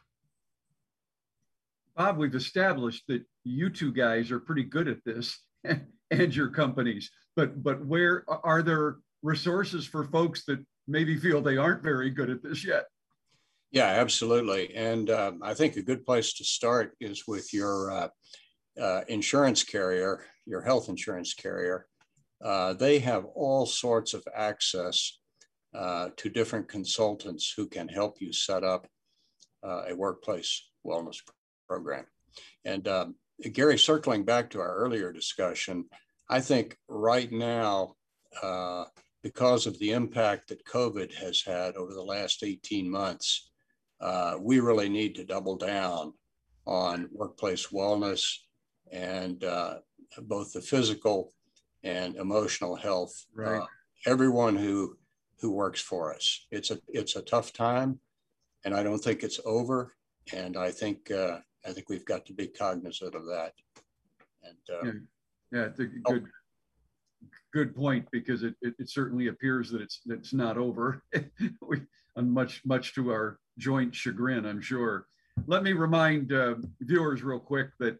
Bob, 2.00 2.16
we've 2.16 2.34
established 2.34 3.04
that 3.08 3.22
you 3.44 3.68
two 3.68 3.92
guys 3.92 4.30
are 4.30 4.40
pretty 4.40 4.64
good 4.64 4.88
at 4.88 5.04
this, 5.04 5.38
and 6.10 6.34
your 6.34 6.48
companies. 6.48 7.10
But 7.36 7.62
but 7.62 7.84
where 7.84 8.24
are 8.26 8.62
there 8.62 8.96
resources 9.22 9.84
for 9.84 10.04
folks 10.04 10.46
that 10.46 10.64
maybe 10.88 11.18
feel 11.18 11.42
they 11.42 11.58
aren't 11.58 11.82
very 11.82 12.08
good 12.08 12.30
at 12.30 12.42
this 12.42 12.64
yet? 12.64 12.84
Yeah, 13.70 13.88
absolutely. 13.88 14.74
And 14.74 15.10
um, 15.10 15.40
I 15.42 15.52
think 15.52 15.76
a 15.76 15.82
good 15.82 16.06
place 16.06 16.32
to 16.38 16.44
start 16.44 16.96
is 17.02 17.28
with 17.28 17.52
your 17.52 17.90
uh, 17.90 18.08
uh, 18.80 19.02
insurance 19.08 19.62
carrier 19.62 20.24
your 20.46 20.62
health 20.62 20.88
insurance 20.88 21.34
carrier, 21.34 21.86
uh, 22.42 22.72
they 22.72 22.98
have 22.98 23.26
all 23.34 23.66
sorts 23.66 24.14
of 24.14 24.24
access 24.34 25.18
uh, 25.74 26.08
to 26.16 26.30
different 26.30 26.66
consultants 26.66 27.52
who 27.54 27.68
can 27.68 27.88
help 27.88 28.22
you 28.22 28.32
set 28.32 28.64
up 28.64 28.86
uh, 29.62 29.82
a 29.90 29.94
workplace 29.94 30.66
wellness 30.86 31.18
program. 31.70 32.04
And 32.64 32.88
um, 32.88 33.14
Gary, 33.52 33.78
circling 33.78 34.24
back 34.24 34.50
to 34.50 34.60
our 34.60 34.74
earlier 34.74 35.12
discussion, 35.12 35.84
I 36.28 36.40
think 36.40 36.76
right 36.88 37.30
now, 37.30 37.94
uh, 38.42 38.86
because 39.22 39.68
of 39.68 39.78
the 39.78 39.92
impact 39.92 40.48
that 40.48 40.64
COVID 40.64 41.14
has 41.14 41.42
had 41.42 41.76
over 41.76 41.94
the 41.94 42.02
last 42.02 42.42
18 42.42 42.90
months, 42.90 43.50
uh, 44.00 44.34
we 44.40 44.58
really 44.58 44.88
need 44.88 45.14
to 45.14 45.24
double 45.24 45.56
down 45.56 46.12
on 46.66 47.08
workplace 47.12 47.68
wellness 47.68 48.24
and 48.90 49.44
uh, 49.44 49.74
both 50.22 50.52
the 50.52 50.60
physical 50.60 51.32
and 51.84 52.16
emotional 52.16 52.74
health. 52.74 53.14
Right. 53.32 53.60
Uh, 53.60 53.66
everyone 54.06 54.56
who 54.56 54.96
who 55.40 55.52
works 55.52 55.80
for 55.80 56.12
us. 56.14 56.46
It's 56.50 56.70
a 56.70 56.78
it's 56.88 57.16
a 57.16 57.22
tough 57.22 57.52
time, 57.52 58.00
and 58.64 58.74
I 58.74 58.82
don't 58.82 58.98
think 58.98 59.22
it's 59.22 59.40
over. 59.44 59.94
And 60.34 60.56
I 60.56 60.70
think 60.70 61.10
uh, 61.10 61.38
I 61.66 61.72
think 61.72 61.88
we've 61.88 62.04
got 62.04 62.26
to 62.26 62.32
be 62.32 62.46
cognizant 62.46 63.14
of 63.14 63.26
that. 63.26 63.52
And 64.42 64.76
uh, 64.76 64.84
yeah, 64.84 64.92
yeah, 65.52 65.66
it's 65.66 65.80
a 65.80 65.88
oh. 66.06 66.12
good 66.12 66.24
oh. 66.24 67.26
good 67.52 67.76
point 67.76 68.06
because 68.10 68.42
it, 68.42 68.54
it, 68.62 68.74
it 68.78 68.90
certainly 68.90 69.28
appears 69.28 69.70
that 69.70 69.82
it's 69.82 70.00
it's 70.06 70.32
not 70.32 70.56
over. 70.56 71.02
we, 71.60 71.82
and 72.16 72.32
much 72.32 72.62
much 72.64 72.94
to 72.94 73.10
our 73.10 73.38
joint 73.58 73.94
chagrin, 73.94 74.46
I'm 74.46 74.60
sure. 74.60 75.06
Let 75.46 75.62
me 75.62 75.72
remind 75.72 76.32
uh, 76.32 76.56
viewers 76.80 77.22
real 77.22 77.38
quick 77.38 77.68
that 77.78 77.98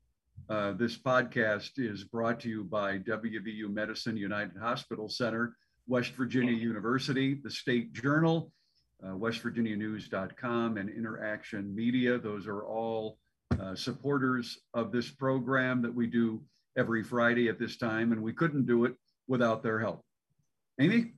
uh, 0.49 0.73
this 0.73 0.99
podcast 0.99 1.73
is 1.76 2.05
brought 2.05 2.40
to 2.40 2.49
you 2.49 2.64
by 2.64 2.99
WVU 2.99 3.73
Medicine 3.73 4.17
United 4.17 4.57
Hospital 4.61 5.09
Center, 5.09 5.57
West 5.87 6.12
Virginia 6.12 6.52
University, 6.52 7.35
the 7.35 7.50
State 7.50 7.93
Journal, 7.93 8.52
uh, 9.02 9.12
westvirginianews.com, 9.12 10.76
and 10.76 10.90
Interaction 10.90 11.75
Media. 11.75 12.19
Those 12.19 12.47
are 12.47 12.64
all 12.64 13.19
uh, 13.59 13.75
supporters 13.75 14.59
of 14.75 14.92
this 14.92 15.11
program 15.11 15.83
that 15.83 15.95
we 15.95 16.07
do 16.07 16.42
every 16.76 17.02
Friday 17.02 17.49
at 17.49 17.59
this 17.59 17.76
time, 17.76 18.12
and 18.12 18.23
we 18.23 18.33
couldn't 18.33 18.66
do 18.66 18.85
it 18.85 18.95
without 19.28 19.62
their 19.62 19.78
help. 19.78 20.02
Amy? 20.80 21.12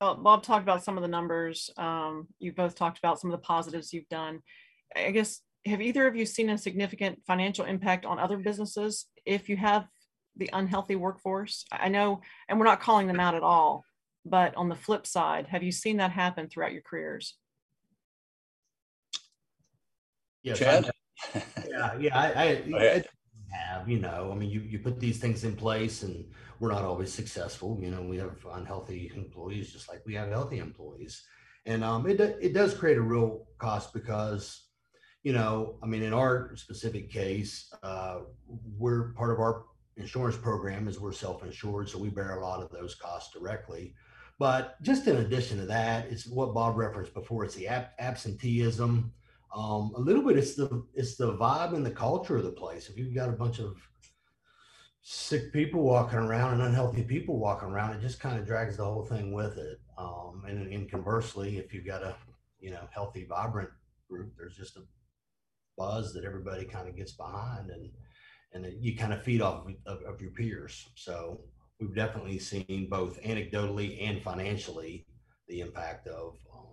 Well, 0.00 0.16
Bob 0.16 0.42
talked 0.42 0.64
about 0.64 0.82
some 0.82 0.96
of 0.96 1.02
the 1.02 1.08
numbers. 1.08 1.70
Um, 1.76 2.26
you 2.38 2.52
both 2.52 2.74
talked 2.74 2.98
about 2.98 3.20
some 3.20 3.30
of 3.30 3.38
the 3.38 3.46
positives 3.46 3.92
you've 3.92 4.08
done. 4.08 4.40
I 4.96 5.10
guess 5.12 5.40
have 5.64 5.80
either 5.80 6.06
of 6.06 6.16
you 6.16 6.26
seen 6.26 6.50
a 6.50 6.58
significant 6.58 7.20
financial 7.26 7.64
impact 7.64 8.04
on 8.04 8.18
other 8.18 8.36
businesses 8.36 9.06
if 9.24 9.48
you 9.48 9.56
have 9.56 9.86
the 10.36 10.50
unhealthy 10.52 10.96
workforce? 10.96 11.64
I 11.70 11.88
know, 11.88 12.20
and 12.48 12.58
we're 12.58 12.66
not 12.66 12.80
calling 12.80 13.06
them 13.06 13.20
out 13.20 13.34
at 13.34 13.42
all, 13.42 13.84
but 14.24 14.54
on 14.56 14.68
the 14.68 14.74
flip 14.74 15.06
side, 15.06 15.46
have 15.48 15.62
you 15.62 15.70
seen 15.70 15.98
that 15.98 16.10
happen 16.10 16.48
throughout 16.48 16.72
your 16.72 16.82
careers? 16.82 17.36
Yes, 20.42 20.58
Chad? 20.58 20.90
yeah, 21.68 21.96
yeah, 21.98 22.18
I, 22.18 22.32
I, 22.32 22.76
I, 22.76 23.04
have, 23.52 23.88
you 23.88 23.98
know, 23.98 24.30
I 24.32 24.34
mean, 24.34 24.50
you, 24.50 24.60
you 24.60 24.78
put 24.78 24.98
these 24.98 25.18
things 25.18 25.44
in 25.44 25.54
place 25.54 26.02
and 26.02 26.24
we're 26.58 26.72
not 26.72 26.82
always 26.82 27.12
successful. 27.12 27.78
You 27.80 27.90
know, 27.90 28.02
we 28.02 28.16
have 28.18 28.44
unhealthy 28.52 29.12
employees 29.14 29.72
just 29.72 29.88
like 29.88 30.02
we 30.06 30.14
have 30.14 30.30
healthy 30.30 30.58
employees. 30.58 31.22
And 31.66 31.84
um, 31.84 32.08
it, 32.08 32.20
it 32.20 32.54
does 32.54 32.74
create 32.74 32.98
a 32.98 33.02
real 33.02 33.46
cost 33.58 33.92
because 33.92 34.66
you 35.22 35.32
know, 35.32 35.76
I 35.82 35.86
mean, 35.86 36.02
in 36.02 36.12
our 36.12 36.54
specific 36.56 37.10
case, 37.10 37.72
uh, 37.82 38.20
we're 38.76 39.12
part 39.12 39.30
of 39.30 39.38
our 39.38 39.64
insurance 39.96 40.36
program 40.36 40.88
is 40.88 40.98
we're 40.98 41.12
self-insured, 41.12 41.88
so 41.88 41.98
we 41.98 42.08
bear 42.08 42.36
a 42.36 42.44
lot 42.44 42.62
of 42.62 42.70
those 42.70 42.94
costs 42.96 43.32
directly. 43.32 43.94
But 44.38 44.82
just 44.82 45.06
in 45.06 45.16
addition 45.16 45.58
to 45.58 45.66
that, 45.66 46.06
it's 46.06 46.26
what 46.26 46.54
Bob 46.54 46.76
referenced 46.76 47.14
before. 47.14 47.44
It's 47.44 47.54
the 47.54 47.68
ab- 47.68 47.90
absenteeism. 48.00 49.12
Um, 49.54 49.92
a 49.96 50.00
little 50.00 50.22
bit, 50.22 50.38
it's 50.38 50.54
the 50.54 50.84
it's 50.94 51.16
the 51.16 51.34
vibe 51.34 51.74
and 51.74 51.84
the 51.84 51.90
culture 51.90 52.36
of 52.36 52.44
the 52.44 52.52
place. 52.52 52.88
If 52.88 52.96
you've 52.96 53.14
got 53.14 53.28
a 53.28 53.32
bunch 53.32 53.58
of 53.58 53.76
sick 55.02 55.52
people 55.52 55.82
walking 55.82 56.18
around 56.18 56.54
and 56.54 56.62
unhealthy 56.62 57.02
people 57.02 57.38
walking 57.38 57.68
around, 57.68 57.94
it 57.94 58.00
just 58.00 58.20
kind 58.20 58.38
of 58.38 58.46
drags 58.46 58.76
the 58.76 58.84
whole 58.84 59.04
thing 59.04 59.32
with 59.32 59.58
it. 59.58 59.80
Um, 59.98 60.44
and, 60.46 60.72
and 60.72 60.90
conversely, 60.90 61.58
if 61.58 61.74
you've 61.74 61.86
got 61.86 62.02
a 62.02 62.14
you 62.60 62.70
know 62.70 62.88
healthy, 62.90 63.26
vibrant 63.28 63.70
group, 64.08 64.32
there's 64.38 64.56
just 64.56 64.76
a 64.76 64.82
buzz 65.76 66.12
that 66.14 66.24
everybody 66.24 66.64
kind 66.64 66.88
of 66.88 66.96
gets 66.96 67.12
behind 67.12 67.70
and 67.70 67.90
and 68.54 68.66
you 68.82 68.96
kind 68.96 69.12
of 69.12 69.22
feed 69.22 69.40
off 69.40 69.66
of, 69.86 70.02
of, 70.02 70.20
your 70.20 70.30
peers 70.30 70.88
so 70.94 71.40
we've 71.80 71.94
definitely 71.94 72.38
seen 72.38 72.86
both 72.90 73.20
anecdotally 73.22 74.06
and 74.06 74.22
financially 74.22 75.06
the 75.48 75.60
impact 75.60 76.06
of 76.08 76.36
um, 76.54 76.68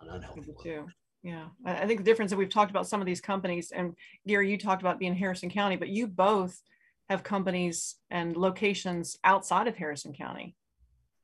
an 0.00 0.14
unhealthy 0.14 0.54
too 0.62 0.86
yeah 1.22 1.46
i 1.64 1.86
think 1.86 2.00
the 2.00 2.04
difference 2.04 2.30
that 2.30 2.36
we've 2.36 2.48
talked 2.48 2.70
about 2.70 2.86
some 2.86 3.00
of 3.00 3.06
these 3.06 3.20
companies 3.20 3.70
and 3.72 3.94
gary 4.26 4.50
you 4.50 4.58
talked 4.58 4.82
about 4.82 4.98
being 4.98 5.14
harrison 5.14 5.50
county 5.50 5.76
but 5.76 5.88
you 5.88 6.06
both 6.06 6.60
have 7.08 7.22
companies 7.22 7.96
and 8.10 8.36
locations 8.36 9.18
outside 9.24 9.68
of 9.68 9.76
harrison 9.76 10.12
county 10.12 10.54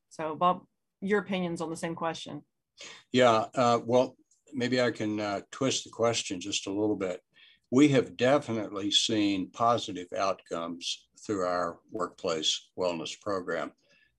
so 0.08 0.34
bob 0.34 0.64
your 1.00 1.20
opinions 1.20 1.60
on 1.60 1.70
the 1.70 1.76
same 1.76 1.94
question 1.94 2.42
yeah 3.12 3.46
uh, 3.54 3.78
well 3.84 4.16
maybe 4.52 4.80
I 4.80 4.90
can 4.90 5.20
uh, 5.20 5.40
twist 5.50 5.84
the 5.84 5.90
question 5.90 6.40
just 6.40 6.66
a 6.66 6.72
little 6.72 6.96
bit. 6.96 7.20
We 7.70 7.88
have 7.88 8.16
definitely 8.16 8.90
seen 8.90 9.50
positive 9.50 10.06
outcomes 10.16 11.08
through 11.26 11.44
our 11.44 11.78
workplace 11.90 12.70
wellness 12.78 13.18
program. 13.20 13.72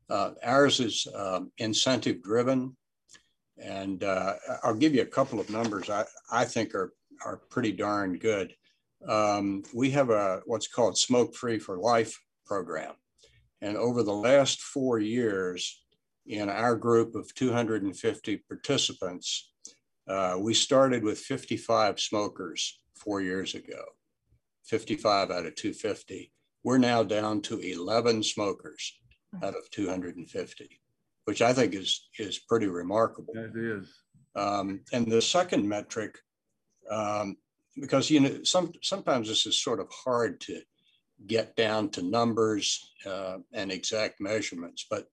Uh, 0.09 0.31
ours 0.43 0.79
is 0.79 1.07
um, 1.15 1.51
incentive 1.57 2.21
driven. 2.21 2.75
And 3.61 4.03
uh, 4.03 4.35
I'll 4.63 4.75
give 4.75 4.95
you 4.95 5.01
a 5.01 5.05
couple 5.05 5.39
of 5.39 5.49
numbers 5.49 5.89
I, 5.89 6.05
I 6.31 6.45
think 6.45 6.73
are, 6.73 6.93
are 7.25 7.37
pretty 7.49 7.71
darn 7.71 8.17
good. 8.17 8.53
Um, 9.07 9.63
we 9.73 9.91
have 9.91 10.09
a 10.09 10.41
what's 10.45 10.67
called 10.67 10.97
Smoke 10.97 11.35
Free 11.35 11.59
for 11.59 11.77
Life 11.77 12.21
program. 12.45 12.93
And 13.61 13.77
over 13.77 14.03
the 14.03 14.13
last 14.13 14.61
four 14.61 14.99
years, 14.99 15.83
in 16.25 16.49
our 16.49 16.75
group 16.75 17.15
of 17.15 17.33
250 17.33 18.37
participants, 18.47 19.51
uh, 20.07 20.37
we 20.39 20.53
started 20.53 21.03
with 21.03 21.19
55 21.19 21.99
smokers 21.99 22.79
four 22.95 23.21
years 23.21 23.55
ago, 23.55 23.83
55 24.65 25.31
out 25.31 25.45
of 25.45 25.55
250. 25.55 26.31
We're 26.63 26.77
now 26.77 27.03
down 27.03 27.41
to 27.43 27.59
11 27.59 28.23
smokers 28.23 28.99
out 29.43 29.55
of 29.55 29.69
250, 29.71 30.81
which 31.25 31.41
I 31.41 31.53
think 31.53 31.75
is, 31.75 32.07
is 32.17 32.39
pretty 32.39 32.67
remarkable. 32.67 33.33
It 33.35 33.55
is. 33.55 33.87
Um, 34.35 34.81
and 34.93 35.11
the 35.11 35.21
second 35.21 35.67
metric, 35.67 36.17
um, 36.89 37.37
because 37.79 38.09
you 38.09 38.19
know 38.19 38.43
some 38.43 38.73
sometimes 38.81 39.27
this 39.27 39.45
is 39.45 39.59
sort 39.59 39.79
of 39.79 39.87
hard 39.91 40.39
to 40.41 40.61
get 41.27 41.55
down 41.55 41.89
to 41.89 42.01
numbers 42.01 42.93
uh, 43.05 43.37
and 43.53 43.71
exact 43.71 44.21
measurements, 44.21 44.85
but 44.89 45.07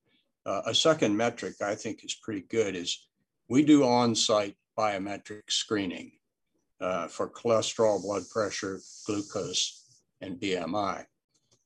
uh, 0.45 0.63
a 0.67 0.75
second 0.75 1.17
metric 1.17 1.55
I 1.61 1.75
think 1.75 2.05
is 2.05 2.15
pretty 2.23 2.43
good 2.49 2.77
is 2.77 3.09
we 3.49 3.65
do 3.65 3.85
on-site 3.85 4.57
biometric 4.79 5.43
screening 5.49 6.13
uh, 6.81 7.09
for 7.09 7.31
cholesterol, 7.31 8.03
blood 8.03 8.29
pressure, 8.31 8.81
glucose, 9.07 9.85
and 10.21 10.41
BMI. 10.41 11.05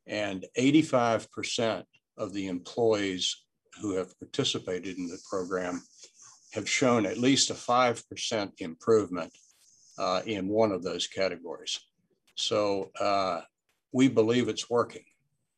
And 0.06 0.46
85% 0.58 1.84
of 2.16 2.32
the 2.32 2.48
employees 2.48 3.36
who 3.80 3.94
have 3.94 4.18
participated 4.18 4.98
in 4.98 5.06
the 5.06 5.18
program 5.28 5.82
have 6.52 6.68
shown 6.68 7.06
at 7.06 7.18
least 7.18 7.50
a 7.50 7.54
5% 7.54 8.52
improvement 8.58 9.32
uh, 9.98 10.22
in 10.26 10.48
one 10.48 10.72
of 10.72 10.82
those 10.82 11.06
categories. 11.06 11.78
So 12.34 12.90
uh, 12.98 13.42
we 13.92 14.08
believe 14.08 14.48
it's 14.48 14.70
working 14.70 15.04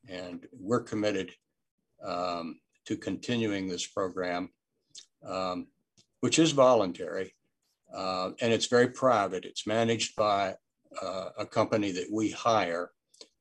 and 0.09 0.47
we're 0.53 0.83
committed 0.83 1.33
um, 2.05 2.59
to 2.87 2.97
continuing 2.97 3.69
this 3.69 3.87
program, 3.87 4.51
um, 5.25 5.69
which 6.21 6.39
is 6.39 6.53
voluntary 6.53 7.35
uh, 7.95 8.31
and 8.41 8.53
it's 8.53 8.67
very 8.67 8.89
private. 8.89 9.45
It's 9.45 9.67
managed 9.67 10.17
by 10.17 10.55
uh, 11.01 11.31
a 11.39 11.47
company 11.47 11.93
that 11.93 12.09
we 12.11 12.31
hire. 12.31 12.91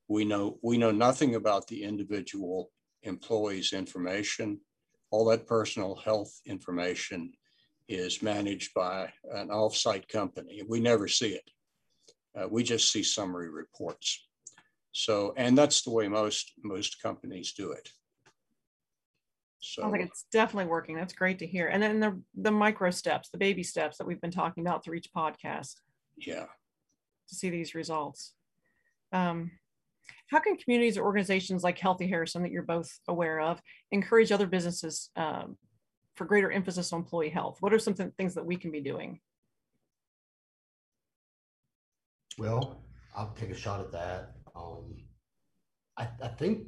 We 0.07 0.25
know, 0.25 0.57
we 0.61 0.77
know 0.77 0.91
nothing 0.91 1.35
about 1.35 1.67
the 1.67 1.83
individual 1.83 2.69
employee's 3.03 3.73
information. 3.73 4.59
All 5.11 5.25
that 5.25 5.47
personal 5.47 5.95
health 5.95 6.39
information 6.45 7.33
is 7.87 8.21
managed 8.21 8.73
by 8.73 9.11
an 9.31 9.49
offsite 9.49 10.07
company. 10.07 10.63
We 10.67 10.79
never 10.79 11.07
see 11.07 11.33
it. 11.33 11.49
Uh, 12.35 12.47
we 12.49 12.63
just 12.63 12.91
see 12.91 13.03
summary 13.03 13.49
reports. 13.49 14.27
So, 14.93 15.33
and 15.37 15.57
that's 15.57 15.83
the 15.83 15.91
way 15.91 16.07
most 16.07 16.53
most 16.63 17.01
companies 17.01 17.53
do 17.53 17.71
it. 17.71 17.89
So 19.59 19.83
I 19.83 19.91
think 19.91 20.05
it's 20.05 20.25
definitely 20.31 20.69
working. 20.69 20.95
That's 20.95 21.13
great 21.13 21.39
to 21.39 21.47
hear. 21.47 21.67
And 21.67 21.81
then 21.81 21.99
the 21.99 22.21
the 22.35 22.51
micro 22.51 22.89
steps, 22.91 23.29
the 23.29 23.37
baby 23.37 23.63
steps 23.63 23.97
that 23.97 24.07
we've 24.07 24.21
been 24.21 24.31
talking 24.31 24.65
about 24.65 24.83
through 24.83 24.95
each 24.95 25.09
podcast. 25.15 25.75
Yeah. 26.17 26.45
To 27.29 27.35
see 27.35 27.49
these 27.49 27.75
results. 27.75 28.33
Um, 29.13 29.51
how 30.27 30.39
can 30.39 30.57
communities 30.57 30.97
or 30.97 31.03
organizations 31.03 31.63
like 31.63 31.77
Healthy 31.77 32.07
Harrison, 32.07 32.43
that 32.43 32.51
you're 32.51 32.63
both 32.63 32.89
aware 33.07 33.39
of, 33.39 33.61
encourage 33.91 34.31
other 34.31 34.47
businesses 34.47 35.09
um, 35.15 35.57
for 36.15 36.25
greater 36.25 36.51
emphasis 36.51 36.93
on 36.93 36.99
employee 36.99 37.29
health? 37.29 37.57
What 37.59 37.73
are 37.73 37.79
some 37.79 37.93
th 37.93 38.09
things 38.17 38.35
that 38.35 38.45
we 38.45 38.55
can 38.55 38.71
be 38.71 38.81
doing? 38.81 39.19
Well, 42.37 42.83
I'll 43.15 43.33
take 43.33 43.51
a 43.51 43.55
shot 43.55 43.81
at 43.81 43.91
that. 43.91 44.33
Um, 44.55 44.95
I, 45.97 46.07
I 46.23 46.27
think 46.29 46.67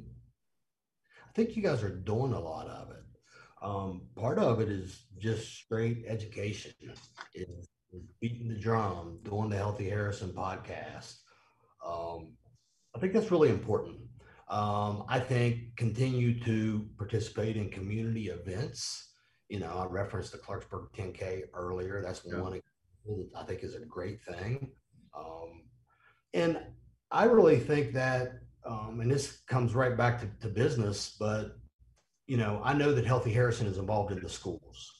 I 1.26 1.32
think 1.34 1.56
you 1.56 1.62
guys 1.62 1.82
are 1.82 1.88
doing 1.88 2.32
a 2.32 2.40
lot 2.40 2.68
of 2.68 2.90
it. 2.90 3.04
Um, 3.62 4.02
part 4.14 4.38
of 4.38 4.60
it 4.60 4.68
is 4.68 5.06
just 5.18 5.54
straight 5.54 6.04
education, 6.06 6.72
is, 7.34 7.68
beating 8.20 8.48
the 8.48 8.58
drum, 8.58 9.18
doing 9.22 9.48
the 9.48 9.56
Healthy 9.56 9.88
Harrison 9.88 10.30
podcast. 10.32 11.16
Um, 11.84 12.34
I 12.94 12.98
think 12.98 13.12
that's 13.12 13.30
really 13.30 13.50
important. 13.50 13.96
Um, 14.48 15.04
I 15.08 15.18
think 15.18 15.76
continue 15.76 16.38
to 16.44 16.86
participate 16.96 17.56
in 17.56 17.70
community 17.70 18.28
events. 18.28 19.12
You 19.48 19.60
know, 19.60 19.72
I 19.76 19.86
referenced 19.86 20.32
the 20.32 20.38
Clarksburg 20.38 20.88
10K 20.96 21.44
earlier. 21.54 22.02
That's 22.02 22.22
yeah. 22.24 22.40
one 22.40 22.52
that 22.52 22.62
I 23.36 23.42
think 23.44 23.62
is 23.62 23.74
a 23.74 23.80
great 23.80 24.22
thing. 24.22 24.70
Um, 25.16 25.64
and 26.34 26.60
I 27.10 27.24
really 27.24 27.58
think 27.58 27.92
that, 27.94 28.32
um, 28.66 29.00
and 29.00 29.10
this 29.10 29.42
comes 29.48 29.74
right 29.74 29.96
back 29.96 30.20
to, 30.20 30.28
to 30.42 30.48
business, 30.48 31.16
but 31.18 31.56
you 32.26 32.36
know, 32.36 32.60
I 32.64 32.72
know 32.72 32.92
that 32.94 33.06
Healthy 33.06 33.32
Harrison 33.32 33.66
is 33.66 33.78
involved 33.78 34.12
in 34.12 34.20
the 34.20 34.28
schools. 34.28 34.90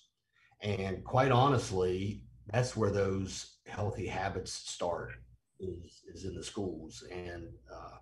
And 0.60 1.04
quite 1.04 1.32
honestly, 1.32 2.24
that's 2.52 2.76
where 2.76 2.90
those 2.90 3.58
healthy 3.66 4.06
habits 4.06 4.52
start 4.52 5.12
is, 5.60 6.02
is 6.12 6.24
in 6.24 6.34
the 6.34 6.42
schools. 6.42 7.04
And 7.10 7.48
uh, 7.72 7.96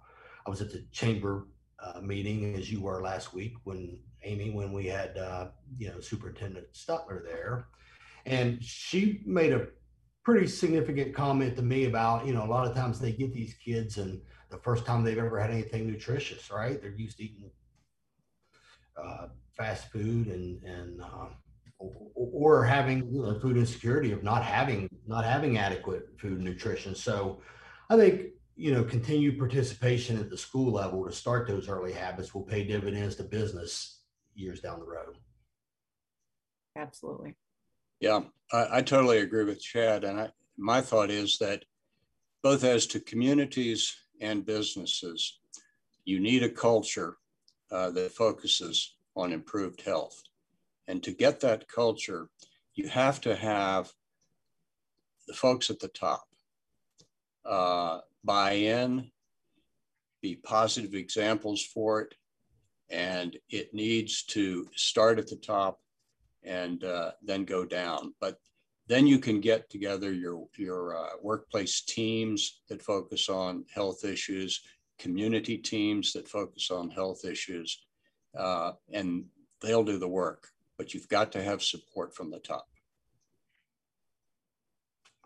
I 0.46 0.50
was 0.50 0.60
at 0.60 0.72
the 0.72 0.84
chamber 0.92 1.48
uh, 1.82 2.00
meeting 2.00 2.54
as 2.54 2.70
you 2.70 2.80
were 2.80 3.02
last 3.02 3.34
week 3.34 3.54
when 3.64 3.98
Amy, 4.24 4.50
when 4.50 4.72
we 4.72 4.86
had, 4.86 5.16
uh, 5.18 5.48
you 5.78 5.88
know, 5.88 6.00
Superintendent 6.00 6.66
Stutler 6.72 7.24
there. 7.24 7.66
And 8.24 8.62
she 8.62 9.22
made 9.26 9.52
a 9.52 9.66
pretty 10.24 10.46
significant 10.46 11.14
comment 11.14 11.56
to 11.56 11.62
me 11.62 11.86
about, 11.86 12.26
you 12.26 12.32
know, 12.32 12.44
a 12.44 12.46
lot 12.46 12.66
of 12.66 12.74
times 12.76 13.00
they 13.00 13.12
get 13.12 13.32
these 13.32 13.54
kids 13.54 13.98
and 13.98 14.20
the 14.50 14.58
first 14.58 14.86
time 14.86 15.02
they've 15.02 15.18
ever 15.18 15.40
had 15.40 15.50
anything 15.50 15.86
nutritious, 15.86 16.50
right? 16.50 16.80
They're 16.80 16.92
used 16.92 17.16
to 17.16 17.24
eating 17.24 17.50
uh, 18.96 19.28
fast 19.56 19.90
food 19.90 20.28
and, 20.28 20.62
and, 20.62 21.02
uh, 21.02 21.26
or 22.14 22.64
having 22.64 23.12
you 23.12 23.22
know, 23.22 23.38
food 23.38 23.56
insecurity 23.56 24.12
of 24.12 24.22
not 24.22 24.44
having 24.44 24.88
not 25.06 25.24
having 25.24 25.58
adequate 25.58 26.08
food 26.18 26.32
and 26.32 26.44
nutrition. 26.44 26.94
So 26.94 27.40
I 27.90 27.96
think 27.96 28.32
you 28.56 28.72
know 28.72 28.84
continued 28.84 29.38
participation 29.38 30.18
at 30.18 30.30
the 30.30 30.36
school 30.36 30.72
level 30.72 31.04
to 31.04 31.12
start 31.12 31.48
those 31.48 31.68
early 31.68 31.92
habits 31.92 32.34
will 32.34 32.42
pay 32.42 32.64
dividends 32.64 33.16
to 33.16 33.24
business 33.24 34.02
years 34.34 34.60
down 34.60 34.80
the 34.80 34.86
road. 34.86 35.16
Absolutely. 36.76 37.36
Yeah, 38.00 38.20
I, 38.52 38.78
I 38.78 38.82
totally 38.82 39.18
agree 39.18 39.44
with 39.44 39.62
Chad. 39.62 40.04
And 40.04 40.20
I, 40.20 40.30
my 40.56 40.80
thought 40.80 41.10
is 41.10 41.38
that 41.38 41.64
both 42.42 42.64
as 42.64 42.86
to 42.88 43.00
communities 43.00 43.94
and 44.20 44.44
businesses, 44.44 45.38
you 46.04 46.18
need 46.18 46.42
a 46.42 46.48
culture 46.48 47.18
uh, 47.70 47.90
that 47.90 48.12
focuses 48.12 48.96
on 49.16 49.32
improved 49.32 49.80
health. 49.82 50.22
And 50.88 51.02
to 51.02 51.12
get 51.12 51.40
that 51.40 51.68
culture, 51.68 52.28
you 52.74 52.88
have 52.88 53.20
to 53.22 53.34
have 53.34 53.92
the 55.26 55.34
folks 55.34 55.70
at 55.70 55.78
the 55.78 55.88
top 55.88 56.24
uh, 57.44 57.98
buy 58.24 58.52
in, 58.52 59.10
be 60.20 60.36
positive 60.36 60.94
examples 60.94 61.64
for 61.64 62.00
it, 62.02 62.14
and 62.90 63.36
it 63.50 63.74
needs 63.74 64.22
to 64.24 64.66
start 64.74 65.18
at 65.18 65.26
the 65.26 65.36
top 65.36 65.80
and 66.44 66.84
uh, 66.84 67.12
then 67.22 67.44
go 67.44 67.64
down. 67.64 68.14
But 68.20 68.38
then 68.88 69.06
you 69.06 69.18
can 69.18 69.40
get 69.40 69.70
together 69.70 70.12
your, 70.12 70.46
your 70.56 70.96
uh, 70.96 71.10
workplace 71.22 71.82
teams 71.82 72.60
that 72.68 72.82
focus 72.82 73.28
on 73.28 73.64
health 73.72 74.04
issues, 74.04 74.60
community 74.98 75.56
teams 75.56 76.12
that 76.12 76.28
focus 76.28 76.70
on 76.70 76.90
health 76.90 77.24
issues, 77.24 77.84
uh, 78.36 78.72
and 78.92 79.24
they'll 79.60 79.84
do 79.84 79.98
the 79.98 80.08
work. 80.08 80.48
But 80.78 80.94
you've 80.94 81.08
got 81.08 81.32
to 81.32 81.42
have 81.42 81.62
support 81.62 82.14
from 82.14 82.30
the 82.30 82.38
top. 82.38 82.66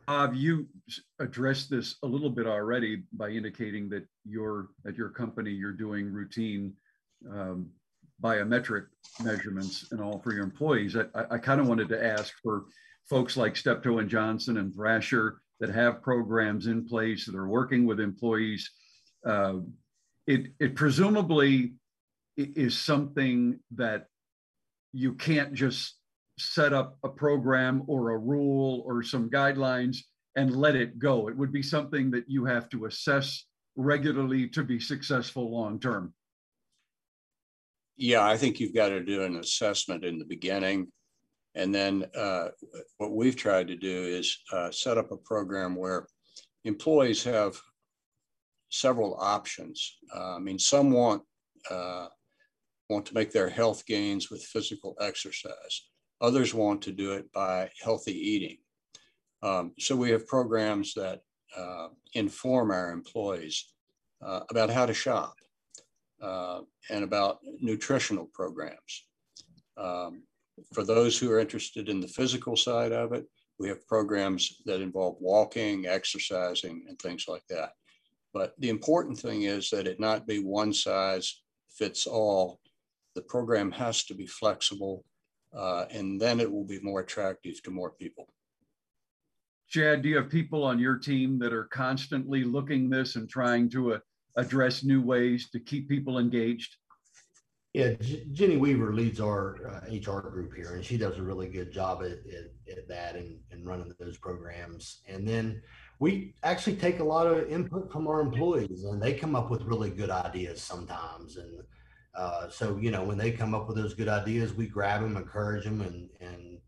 Bob, 0.06 0.35
you 0.35 0.68
addressed 1.18 1.68
this 1.68 1.96
a 2.04 2.06
little 2.06 2.30
bit 2.30 2.46
already 2.46 3.02
by 3.12 3.30
indicating 3.30 3.88
that 3.88 4.06
you're 4.24 4.68
at 4.87 4.96
your 4.96 5.09
company, 5.09 5.50
you're 5.50 5.72
doing 5.72 6.12
routine 6.12 6.72
um, 7.32 7.68
biometric 8.22 8.87
measurements 9.22 9.88
and 9.90 10.00
all 10.00 10.20
for 10.20 10.32
your 10.32 10.44
employees. 10.44 10.96
I, 10.96 11.24
I 11.30 11.38
kind 11.38 11.61
of 11.61 11.66
wanted 11.66 11.88
to 11.88 12.04
ask 12.04 12.32
for 12.42 12.66
folks 13.09 13.37
like 13.37 13.56
Steptoe 13.56 13.98
and 13.98 14.09
Johnson 14.09 14.59
and 14.59 14.72
Thrasher 14.74 15.40
that 15.59 15.70
have 15.70 16.02
programs 16.02 16.66
in 16.66 16.87
place 16.87 17.26
that 17.26 17.35
are 17.35 17.48
working 17.48 17.85
with 17.85 17.98
employees. 17.98 18.70
Uh, 19.24 19.56
it, 20.26 20.52
it 20.61 20.76
presumably 20.76 21.74
is 22.37 22.78
something 22.78 23.59
that 23.74 24.06
you 24.96 25.14
can't 25.14 25.52
just 25.52 25.98
set 26.38 26.72
up 26.72 26.96
a 27.04 27.09
program 27.09 27.82
or 27.87 28.11
a 28.11 28.18
rule 28.18 28.82
or 28.87 29.02
some 29.02 29.28
guidelines 29.28 29.98
and 30.37 30.56
let 30.56 30.74
it 30.74 30.98
go. 30.98 31.28
It 31.28 31.37
would 31.37 31.52
be 31.52 31.62
something 31.62 32.11
that 32.12 32.24
you 32.28 32.44
have 32.46 32.68
to 32.70 32.87
assess 32.87 33.46
regularly 33.76 34.48
to 34.48 34.62
be 34.62 34.80
successful 34.80 35.50
long 35.50 35.78
term. 35.78 36.14
Yeah, 37.96 38.26
I 38.26 38.37
think 38.37 38.59
you've 38.59 38.74
got 38.74 38.90
to 38.90 39.02
do 39.02 39.22
an 39.22 39.37
assessment 39.37 40.04
in 40.04 40.18
the 40.18 40.24
beginning. 40.24 40.88
And 41.54 41.74
then 41.74 42.04
uh, 42.14 42.48
what 42.98 43.12
we've 43.12 43.37
tried 43.37 43.68
to 43.68 43.76
do 43.76 44.04
is 44.04 44.38
uh, 44.52 44.70
set 44.70 44.98
up 44.98 45.11
a 45.11 45.16
program 45.16 45.74
where 45.74 46.06
employees 46.64 47.24
have 47.24 47.59
several 48.70 49.16
options. 49.18 49.96
Uh, 50.14 50.37
I 50.37 50.38
mean, 50.38 50.59
some 50.59 50.90
want 50.90 51.22
uh, 51.70 52.09
want 52.88 53.07
to 53.07 53.14
make 53.14 53.33
their 53.33 53.49
health 53.49 53.85
gains 53.87 54.31
with 54.31 54.42
physical 54.44 54.96
exercise. 55.01 55.88
Others 56.20 56.55
want 56.55 56.83
to 56.83 56.92
do 56.92 57.12
it 57.12 57.31
by 57.33 57.70
healthy 57.83 58.12
eating. 58.12 58.59
Um, 59.42 59.72
so 59.79 59.94
we 59.94 60.11
have 60.11 60.27
programs 60.27 60.94
that 60.94 61.20
uh, 61.57 61.88
inform 62.14 62.70
our 62.70 62.90
employees 62.90 63.72
uh, 64.25 64.40
about 64.51 64.70
how 64.70 64.87
to 64.87 64.94
shop 64.94 65.35
uh, 66.22 66.61
and 66.90 67.05
about 67.05 67.38
nutritional 67.61 68.31
programs. 68.33 69.07
Um, 69.77 70.22
for 70.72 70.85
those 70.85 71.18
who 71.18 71.31
are 71.31 71.40
interested 71.40 71.88
in 71.88 72.01
the 72.01 72.09
physical 72.09 72.57
side 72.57 72.92
of 72.92 73.12
it, 73.12 73.27
we 73.59 73.68
have 73.68 73.87
programs 73.87 74.62
that 74.66 74.81
involve 74.81 75.16
walking, 75.20 75.87
exercising, 75.87 76.85
and 76.88 76.99
things 76.99 77.27
like 77.29 77.44
that. 77.49 77.72
But 78.33 78.55
the 78.59 78.68
important 78.68 79.18
thing 79.18 79.42
is 79.42 79.70
that 79.70 79.87
it 79.87 80.01
not 80.01 80.27
be 80.27 80.40
one 80.40 80.72
size 80.72 81.42
fits 81.70 82.07
all. 82.07 82.61
The 83.16 83.22
program 83.22 83.72
has 83.72 84.05
to 84.05 84.14
be 84.14 84.26
flexible, 84.26 85.02
uh, 85.55 85.87
and 85.90 86.20
then 86.20 86.38
it 86.38 86.52
will 86.52 86.66
be 86.66 86.79
more 86.81 87.00
attractive 87.00 87.62
to 87.62 87.70
more 87.70 87.90
people. 87.90 88.29
Chad, 89.68 90.02
do 90.02 90.11
you 90.11 90.16
have 90.16 90.29
people 90.29 90.62
on 90.62 90.79
your 90.79 90.98
team 90.98 91.38
that 91.38 91.55
are 91.55 91.64
constantly 91.64 92.44
looking 92.44 92.90
this 92.90 93.16
and 93.16 93.26
trying 93.26 93.70
to 93.70 93.94
uh, 93.94 93.98
address 94.37 94.85
new 94.85 95.00
ways 95.00 95.48
to 95.50 95.59
keep 95.59 95.88
people 95.88 96.18
engaged? 96.18 96.76
Yeah, 97.72 97.94
J- 97.94 98.26
Jenny 98.33 98.59
Weaver 98.59 98.92
leads 98.92 99.18
our 99.18 99.66
uh, 99.66 99.90
HR 99.90 100.20
group 100.20 100.55
here, 100.55 100.74
and 100.74 100.85
she 100.85 100.98
does 100.98 101.16
a 101.16 101.22
really 101.22 101.48
good 101.48 101.72
job 101.72 102.02
at, 102.02 102.18
at, 102.33 102.76
at 102.79 102.88
that 102.88 103.16
and, 103.16 103.38
and 103.50 103.66
running 103.66 103.92
those 103.98 104.18
programs. 104.18 105.00
And 105.09 105.26
then 105.26 105.62
we 106.00 106.35
actually 106.42 106.76
take 106.76 107.00
a 107.00 107.05
lot 107.05 107.26
of 107.26 107.48
input 107.48 107.90
from 107.90 108.09
our 108.09 108.20
employees, 108.20 108.85
and 108.85 109.00
they 109.02 109.14
come 109.14 109.35
up 109.35 109.50
with 109.50 109.62
really 109.62 109.88
good 109.88 110.11
ideas 110.11 110.61
sometimes. 110.62 111.38
And 111.38 111.62
uh, 112.16 112.48
so, 112.48 112.79
you 112.79 112.90
know, 112.90 113.05
when 113.05 113.18
they 113.18 113.31
come 113.31 113.55
up 113.55 113.68
with 113.68 113.76
those 113.76 113.94
good 113.94 114.09
ideas, 114.09 114.55
we 114.55 114.66
grab 114.66 115.02
them, 115.02 115.16
encourage 115.16 115.64
them, 115.64 115.83
and 115.83 116.09
and 116.20 116.59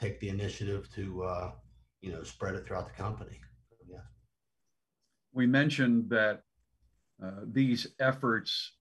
take 0.00 0.18
the 0.20 0.28
initiative 0.28 0.88
to 0.94 1.22
uh, 1.24 1.52
you 2.00 2.12
know 2.12 2.22
spread 2.22 2.54
it 2.54 2.66
throughout 2.66 2.86
the 2.86 3.02
company. 3.02 3.38
Yeah. 3.90 3.98
We 5.32 5.46
mentioned 5.46 6.08
that 6.10 6.42
uh, 7.22 7.42
these 7.44 7.88
efforts, 8.00 8.76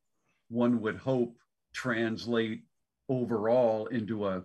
one 0.49 0.79
would 0.81 0.97
hope, 0.97 1.35
translate 1.73 2.63
overall 3.09 3.87
into 3.87 4.27
a 4.27 4.43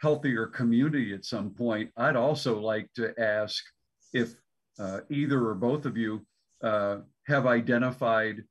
healthier 0.00 0.46
community 0.46 1.12
at 1.12 1.24
some 1.24 1.50
point. 1.50 1.90
I'd 1.96 2.16
also 2.16 2.58
like 2.58 2.92
to 2.94 3.18
ask 3.20 3.62
if 4.12 4.34
uh, 4.78 5.00
either 5.10 5.46
or 5.46 5.54
both 5.54 5.84
of 5.84 5.96
you 5.96 6.24
uh, 6.62 6.98
have 7.26 7.46
identified 7.46 8.44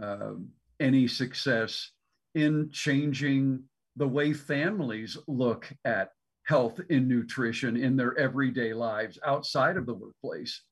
um, 0.00 0.48
any 0.82 1.06
success 1.06 1.90
in 2.34 2.68
changing 2.72 3.62
the 3.96 4.08
way 4.08 4.32
families 4.32 5.16
look 5.28 5.72
at 5.84 6.10
health 6.44 6.80
and 6.90 7.06
nutrition 7.08 7.76
in 7.76 7.96
their 7.96 8.18
everyday 8.18 8.74
lives 8.74 9.18
outside 9.24 9.76
of 9.76 9.86
the 9.86 9.94
workplace. 9.94 10.62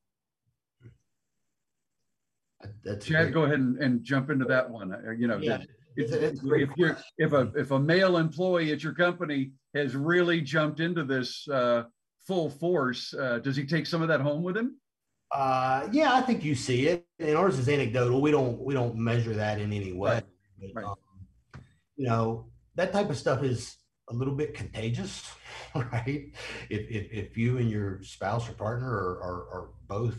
That's 2.83 3.05
Chad, 3.05 3.33
go 3.33 3.43
ahead 3.43 3.59
and, 3.59 3.77
and 3.77 4.03
jump 4.03 4.29
into 4.29 4.45
that 4.45 4.69
one. 4.69 4.93
Uh, 4.93 5.11
You 5.11 5.27
know, 5.27 5.37
Yeah, 5.37 5.61
if, 5.95 6.11
it's 6.11 6.11
a- 6.11 6.25
it's 6.25 6.41
if 6.43 6.69
you 6.77 6.95
if 7.17 7.31
a 7.33 7.51
if 7.55 7.71
a 7.71 7.79
male 7.79 8.17
employee 8.17 8.71
at 8.71 8.83
your 8.83 8.93
company 8.93 9.51
has 9.73 9.95
really 9.95 10.41
jumped 10.41 10.79
into 10.79 11.03
this 11.03 11.47
uh, 11.47 11.83
full 12.27 12.49
force, 12.49 13.13
uh, 13.13 13.39
does 13.39 13.55
he 13.55 13.65
take 13.65 13.87
some 13.87 14.01
of 14.01 14.09
that 14.09 14.21
home 14.21 14.43
with 14.43 14.57
him? 14.57 14.79
Uh, 15.33 15.87
yeah, 15.91 16.13
I 16.13 16.21
think 16.21 16.43
you 16.43 16.55
see 16.55 16.87
it, 16.87 17.05
and 17.19 17.37
ours 17.37 17.57
is 17.57 17.69
anecdotal. 17.69 18.21
We 18.21 18.31
don't 18.31 18.59
we 18.59 18.73
don't 18.73 18.95
measure 18.97 19.33
that 19.33 19.59
in 19.59 19.71
any 19.71 19.93
way. 19.93 20.15
Right, 20.15 20.23
But, 20.59 20.75
right. 20.75 20.85
um, 20.85 20.95
you 21.95 22.07
know, 22.07 22.47
that 22.75 22.91
type 22.91 23.09
of 23.09 23.17
stuff 23.17 23.43
is 23.43 23.77
a 24.09 24.13
little 24.13 24.35
bit 24.35 24.53
contagious, 24.53 25.31
right? 25.75 26.31
If 26.69 26.89
if, 26.89 27.11
if 27.11 27.37
you 27.37 27.57
and 27.59 27.69
your 27.69 28.03
spouse 28.03 28.49
or 28.49 28.53
partner 28.53 28.89
are, 28.89 29.19
are, 29.23 29.41
are 29.53 29.69
both 29.87 30.17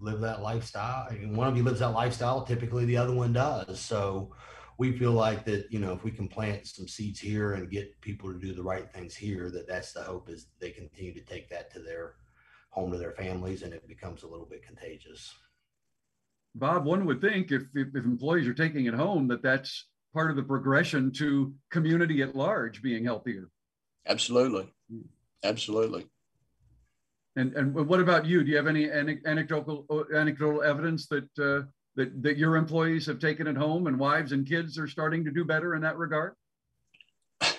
live 0.00 0.20
that 0.20 0.42
lifestyle, 0.42 1.08
and 1.08 1.36
one 1.36 1.48
of 1.48 1.56
you 1.56 1.62
lives 1.64 1.80
that 1.80 1.88
lifestyle, 1.88 2.44
typically 2.44 2.84
the 2.84 2.96
other 2.96 3.14
one 3.14 3.32
does. 3.32 3.80
So 3.80 4.32
we 4.78 4.92
feel 4.92 5.12
like 5.12 5.44
that, 5.46 5.72
you 5.72 5.78
know, 5.78 5.92
if 5.92 6.04
we 6.04 6.10
can 6.10 6.28
plant 6.28 6.66
some 6.66 6.86
seeds 6.88 7.20
here 7.20 7.54
and 7.54 7.70
get 7.70 8.00
people 8.00 8.32
to 8.32 8.38
do 8.38 8.52
the 8.52 8.62
right 8.62 8.92
things 8.92 9.14
here, 9.14 9.50
that 9.50 9.68
that's 9.68 9.92
the 9.92 10.02
hope 10.02 10.28
is 10.28 10.48
they 10.60 10.70
continue 10.70 11.14
to 11.14 11.20
take 11.20 11.48
that 11.50 11.72
to 11.72 11.80
their 11.80 12.14
home 12.74 12.90
to 12.90 12.98
their 12.98 13.12
families 13.12 13.62
and 13.62 13.72
it 13.72 13.86
becomes 13.86 14.24
a 14.24 14.26
little 14.26 14.46
bit 14.46 14.66
contagious. 14.66 15.32
Bob, 16.56 16.84
one 16.84 17.06
would 17.06 17.20
think 17.20 17.52
if, 17.52 17.62
if, 17.74 17.88
if 17.94 18.04
employees 18.04 18.48
are 18.48 18.54
taking 18.54 18.86
it 18.86 18.94
home, 18.94 19.28
that 19.28 19.42
that's 19.42 19.86
part 20.12 20.30
of 20.30 20.36
the 20.36 20.42
progression 20.42 21.12
to 21.12 21.54
community 21.70 22.20
at 22.22 22.34
large 22.34 22.82
being 22.82 23.04
healthier. 23.04 23.48
Absolutely. 24.06 24.72
Absolutely. 25.44 26.06
And 27.36 27.52
and 27.54 27.74
what 27.74 28.00
about 28.00 28.26
you? 28.26 28.44
Do 28.44 28.50
you 28.50 28.56
have 28.56 28.68
any 28.68 28.90
anecdotal 28.90 30.06
anecdotal 30.14 30.62
evidence 30.62 31.08
that 31.08 31.28
uh, 31.38 31.66
that 31.96 32.22
that 32.22 32.36
your 32.36 32.56
employees 32.56 33.06
have 33.06 33.18
taken 33.18 33.46
it 33.48 33.56
home 33.56 33.88
and 33.88 33.98
wives 33.98 34.32
and 34.32 34.46
kids 34.46 34.78
are 34.78 34.86
starting 34.86 35.24
to 35.24 35.32
do 35.32 35.44
better 35.44 35.74
in 35.74 35.82
that 35.82 35.96
regard? 35.96 36.34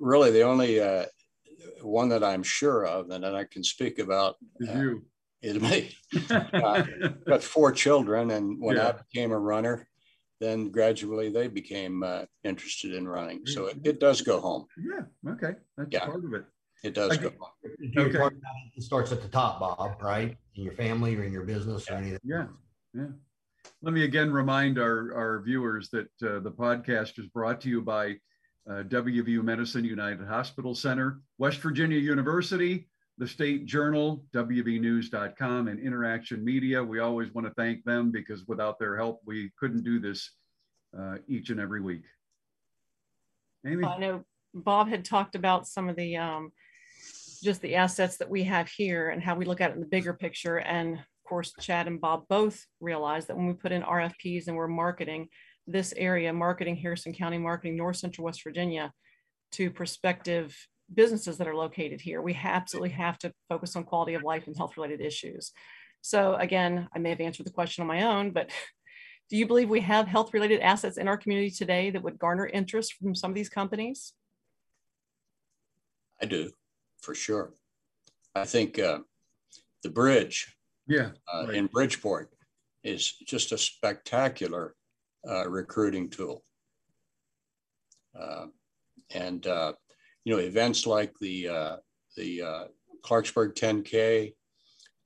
Really, 0.00 0.30
the 0.30 0.42
only 0.42 0.80
uh, 0.80 1.06
one 1.82 2.08
that 2.10 2.24
I'm 2.24 2.42
sure 2.42 2.86
of 2.86 3.10
and 3.10 3.24
that 3.24 3.34
I 3.34 3.44
can 3.44 3.64
speak 3.64 3.98
about 3.98 4.36
Is 4.60 4.68
Uh, 4.68 4.72
you? 4.72 5.06
is 5.42 5.60
me. 5.60 5.94
got 7.28 7.42
four 7.42 7.70
children, 7.72 8.30
and 8.30 8.60
when 8.60 8.76
Yeah. 8.76 8.88
I 8.88 8.92
became 8.92 9.32
a 9.32 9.38
runner, 9.38 9.86
then 10.40 10.70
gradually 10.70 11.30
they 11.30 11.48
became 11.48 12.02
uh, 12.02 12.24
interested 12.44 12.94
in 12.94 13.06
running. 13.08 13.46
So 13.46 13.66
it, 13.66 13.78
it 13.84 14.00
does 14.00 14.22
go 14.22 14.40
home. 14.40 14.66
yeah. 14.76 15.04
Okay, 15.32 15.52
that's 15.76 15.88
Yeah. 15.90 16.06
part 16.06 16.24
of 16.24 16.32
it. 16.34 16.44
It 16.82 16.94
does 16.94 17.16
Okay. 17.16 17.24
go 17.24 17.32
home. 17.38 17.50
To 17.64 17.88
your 17.92 18.08
Okay. 18.08 18.18
point, 18.18 18.34
It 18.76 18.82
starts 18.82 19.12
at 19.12 19.22
the 19.22 19.28
top, 19.28 19.60
Bob, 19.60 20.02
right? 20.02 20.36
In 20.54 20.64
your 20.64 20.74
family 20.74 21.16
or 21.16 21.24
in 21.24 21.32
your 21.32 21.44
business 21.44 21.90
or 21.90 21.94
anything. 21.94 22.20
Yeah, 22.22 22.46
yeah. 22.94 23.08
Let 23.82 23.94
me 23.94 24.04
again 24.04 24.32
remind 24.32 24.78
our, 24.78 25.14
our 25.14 25.42
viewers 25.42 25.90
that 25.90 26.08
uh, 26.22 26.40
the 26.40 26.50
podcast 26.52 27.18
is 27.18 27.26
brought 27.26 27.60
to 27.62 27.68
you 27.68 27.82
by 27.82 28.16
uh, 28.68 28.82
WVU 28.82 29.42
Medicine 29.42 29.84
United 29.84 30.26
Hospital 30.26 30.74
Center, 30.74 31.20
West 31.38 31.58
Virginia 31.58 31.98
University, 31.98 32.88
the 33.18 33.26
State 33.26 33.64
Journal, 33.66 34.24
WVNews.com, 34.34 35.68
and 35.68 35.80
Interaction 35.80 36.44
Media. 36.44 36.82
We 36.82 36.98
always 36.98 37.32
want 37.32 37.46
to 37.46 37.54
thank 37.54 37.84
them 37.84 38.10
because 38.10 38.46
without 38.46 38.78
their 38.78 38.96
help, 38.96 39.20
we 39.24 39.50
couldn't 39.58 39.84
do 39.84 39.98
this 39.98 40.30
uh, 40.98 41.16
each 41.28 41.50
and 41.50 41.60
every 41.60 41.80
week. 41.80 42.02
Amy? 43.66 43.84
I 43.84 43.98
know 43.98 44.24
Bob 44.52 44.88
had 44.88 45.04
talked 45.04 45.34
about 45.34 45.66
some 45.66 45.88
of 45.88 45.96
the, 45.96 46.16
um, 46.16 46.52
just 47.42 47.62
the 47.62 47.76
assets 47.76 48.16
that 48.18 48.28
we 48.28 48.44
have 48.44 48.68
here 48.68 49.10
and 49.10 49.22
how 49.22 49.34
we 49.34 49.44
look 49.44 49.60
at 49.60 49.70
it 49.70 49.74
in 49.74 49.80
the 49.80 49.86
bigger 49.86 50.12
picture. 50.12 50.58
And 50.58 50.94
of 50.94 51.28
course, 51.28 51.52
Chad 51.60 51.86
and 51.86 52.00
Bob 52.00 52.24
both 52.28 52.64
realize 52.80 53.26
that 53.26 53.36
when 53.36 53.46
we 53.46 53.54
put 53.54 53.72
in 53.72 53.82
RFPs 53.82 54.48
and 54.48 54.56
we're 54.56 54.68
marketing 54.68 55.28
this 55.66 55.92
area, 55.96 56.32
marketing 56.32 56.76
Harrison 56.76 57.12
County, 57.12 57.38
marketing 57.38 57.76
North 57.76 57.96
Central 57.96 58.24
West 58.24 58.42
Virginia 58.44 58.92
to 59.52 59.70
prospective 59.70 60.56
businesses 60.94 61.38
that 61.38 61.48
are 61.48 61.54
located 61.54 62.00
here, 62.00 62.22
we 62.22 62.34
absolutely 62.34 62.90
have 62.90 63.18
to 63.18 63.32
focus 63.48 63.74
on 63.74 63.84
quality 63.84 64.14
of 64.14 64.22
life 64.22 64.46
and 64.46 64.56
health 64.56 64.76
related 64.76 65.00
issues. 65.00 65.52
So 66.00 66.34
again, 66.36 66.88
I 66.94 66.98
may 66.98 67.10
have 67.10 67.20
answered 67.20 67.46
the 67.46 67.52
question 67.52 67.82
on 67.82 67.88
my 67.88 68.02
own, 68.02 68.30
but 68.30 68.50
do 69.28 69.36
you 69.36 69.46
believe 69.46 69.68
we 69.68 69.80
have 69.80 70.06
health 70.06 70.32
related 70.32 70.60
assets 70.60 70.98
in 70.98 71.08
our 71.08 71.16
community 71.16 71.50
today 71.50 71.90
that 71.90 72.02
would 72.02 72.18
garner 72.18 72.46
interest 72.46 72.94
from 72.94 73.14
some 73.14 73.32
of 73.32 73.34
these 73.34 73.48
companies? 73.48 74.12
I 76.22 76.26
do, 76.26 76.52
for 77.02 77.14
sure. 77.14 77.52
I 78.34 78.44
think 78.44 78.78
uh, 78.78 79.00
the 79.82 79.90
bridge 79.90 80.56
Yeah, 80.86 81.10
uh, 81.32 81.46
Right. 81.46 81.56
in 81.56 81.66
Bridgeport 81.66 82.30
is 82.84 83.10
just 83.26 83.50
a 83.50 83.58
spectacular 83.58 84.76
uh, 85.28 85.48
recruiting 85.48 86.08
tool. 86.08 86.44
Uh, 88.18 88.46
and 89.14 89.46
uh, 89.46 89.72
you 90.24 90.34
know, 90.34 90.40
events 90.40 90.86
like 90.86 91.12
the 91.20 91.48
uh, 91.48 91.76
the 92.16 92.42
uh, 92.42 92.64
Clarksburg 93.04 93.54
10K, 93.54 94.34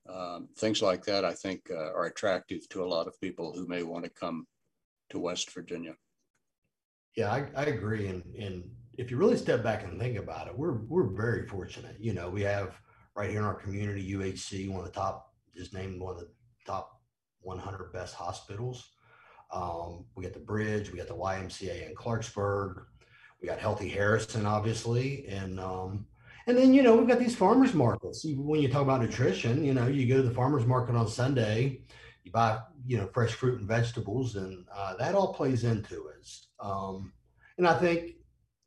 um, 0.09 0.47
things 0.57 0.81
like 0.81 1.03
that, 1.05 1.25
I 1.25 1.33
think 1.33 1.69
are 1.69 2.05
attractive 2.05 2.67
to 2.69 2.83
a 2.83 2.87
lot 2.87 3.07
of 3.07 3.19
people 3.21 3.53
who 3.53 3.67
may 3.67 3.83
want 3.83 4.05
to 4.05 4.09
come 4.09 4.47
to 5.09 5.19
West 5.19 5.51
Virginia. 5.53 5.93
Yeah, 7.15 7.31
I, 7.31 7.45
I 7.55 7.65
agree. 7.65 8.07
And, 8.07 8.23
and 8.39 8.63
if 8.97 9.11
you 9.11 9.17
really 9.17 9.37
step 9.37 9.63
back 9.63 9.83
and 9.83 9.99
think 9.99 10.17
about 10.17 10.47
it, 10.47 10.57
we're, 10.57 10.83
we're 10.87 11.09
very 11.09 11.47
fortunate. 11.47 11.97
You 11.99 12.13
know, 12.13 12.29
we 12.29 12.41
have 12.43 12.79
right 13.15 13.29
here 13.29 13.39
in 13.39 13.45
our 13.45 13.55
community, 13.55 14.13
UHC, 14.13 14.69
one 14.69 14.79
of 14.79 14.85
the 14.85 14.91
top, 14.91 15.33
just 15.55 15.73
named 15.73 15.99
one 15.99 16.13
of 16.13 16.19
the 16.19 16.29
top 16.65 17.01
100 17.41 17.91
best 17.91 18.15
hospitals. 18.15 18.91
Um, 19.51 20.05
we 20.15 20.23
got 20.23 20.33
the 20.33 20.39
bridge, 20.39 20.91
we 20.91 20.97
got 20.97 21.07
the 21.07 21.15
YMCA 21.15 21.89
in 21.89 21.95
Clarksburg, 21.95 22.83
we 23.41 23.47
got 23.47 23.59
Healthy 23.59 23.89
Harrison, 23.89 24.45
obviously. 24.45 25.25
And, 25.27 25.59
um, 25.59 26.05
and 26.47 26.57
then, 26.57 26.73
you 26.73 26.83
know, 26.83 26.95
we've 26.95 27.07
got 27.07 27.19
these 27.19 27.35
farmers 27.35 27.73
markets. 27.73 28.25
When 28.25 28.61
you 28.61 28.69
talk 28.69 28.81
about 28.81 29.01
nutrition, 29.01 29.63
you 29.63 29.73
know, 29.73 29.87
you 29.87 30.07
go 30.07 30.21
to 30.21 30.27
the 30.27 30.33
farmers 30.33 30.65
market 30.65 30.95
on 30.95 31.07
Sunday 31.07 31.81
you 32.23 32.31
buy 32.31 32.59
you 32.85 32.97
know 32.97 33.07
fresh 33.07 33.33
fruit 33.33 33.59
and 33.59 33.67
vegetables, 33.67 34.35
and 34.35 34.65
uh, 34.73 34.95
that 34.97 35.15
all 35.15 35.33
plays 35.33 35.63
into 35.63 36.07
it. 36.07 36.29
Um, 36.59 37.13
and 37.57 37.67
I 37.67 37.77
think 37.77 38.15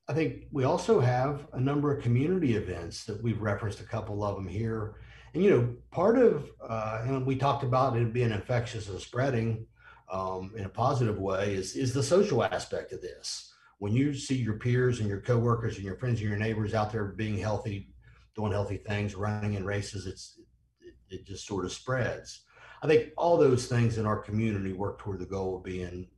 I 0.09 0.15
think 0.15 0.45
we 0.53 0.65
also 0.65 1.01
have 1.01 1.47
a 1.53 1.61
number 1.61 1.95
of 1.95 2.03
community 2.03 2.57
events 2.57 3.05
that 3.05 3.23
we've 3.23 3.41
referenced 3.41 3.81
a 3.81 3.85
couple 3.85 4.25
of 4.25 4.37
them 4.37 4.49
here. 4.49 4.97
And 5.33 5.43
you 5.43 5.51
know, 5.51 5.75
part 5.91 6.19
of 6.19 6.51
uh, 6.67 7.03
and 7.05 7.27
we 7.27 7.37
talked 7.37 7.65
about 7.65 7.97
it 7.97 8.13
being 8.13 8.31
infectious 8.31 8.89
and 8.89 9.01
spreading 9.01 9.67
um, 10.11 10.53
in 10.57 10.65
a 10.65 10.69
positive 10.69 11.19
way 11.19 11.55
is 11.55 11.77
is 11.77 11.93
the 11.93 12.03
social 12.03 12.45
aspect 12.45 12.93
of 12.93 13.01
this. 13.01 13.53
When 13.79 13.93
you 13.93 14.15
see 14.15 14.37
your 14.37 14.55
peers 14.55 15.01
and 15.01 15.09
your 15.09 15.21
coworkers 15.21 15.77
and 15.77 15.85
your 15.85 15.97
friends 15.97 16.21
and 16.21 16.29
your 16.29 16.39
neighbors 16.39 16.75
out 16.75 16.93
there 16.93 17.07
being 17.07 17.39
healthy, 17.39 17.91
doing 18.35 18.53
healthy 18.53 18.77
things, 18.79 19.15
running 19.15 19.55
in 19.55 19.65
races, 19.65 20.07
it's 20.07 20.39
it, 20.81 20.95
it 21.09 21.27
just 21.27 21.47
sort 21.47 21.65
of 21.65 21.73
spreads. 21.73 22.43
I 22.83 22.87
think 22.87 23.11
all 23.17 23.37
those 23.37 23.67
things 23.67 23.99
in 23.99 24.07
our 24.07 24.19
community 24.19 24.73
work 24.73 24.99
toward 24.99 25.19
the 25.19 25.27
goal 25.27 25.57
of 25.57 25.65
being 25.65 26.09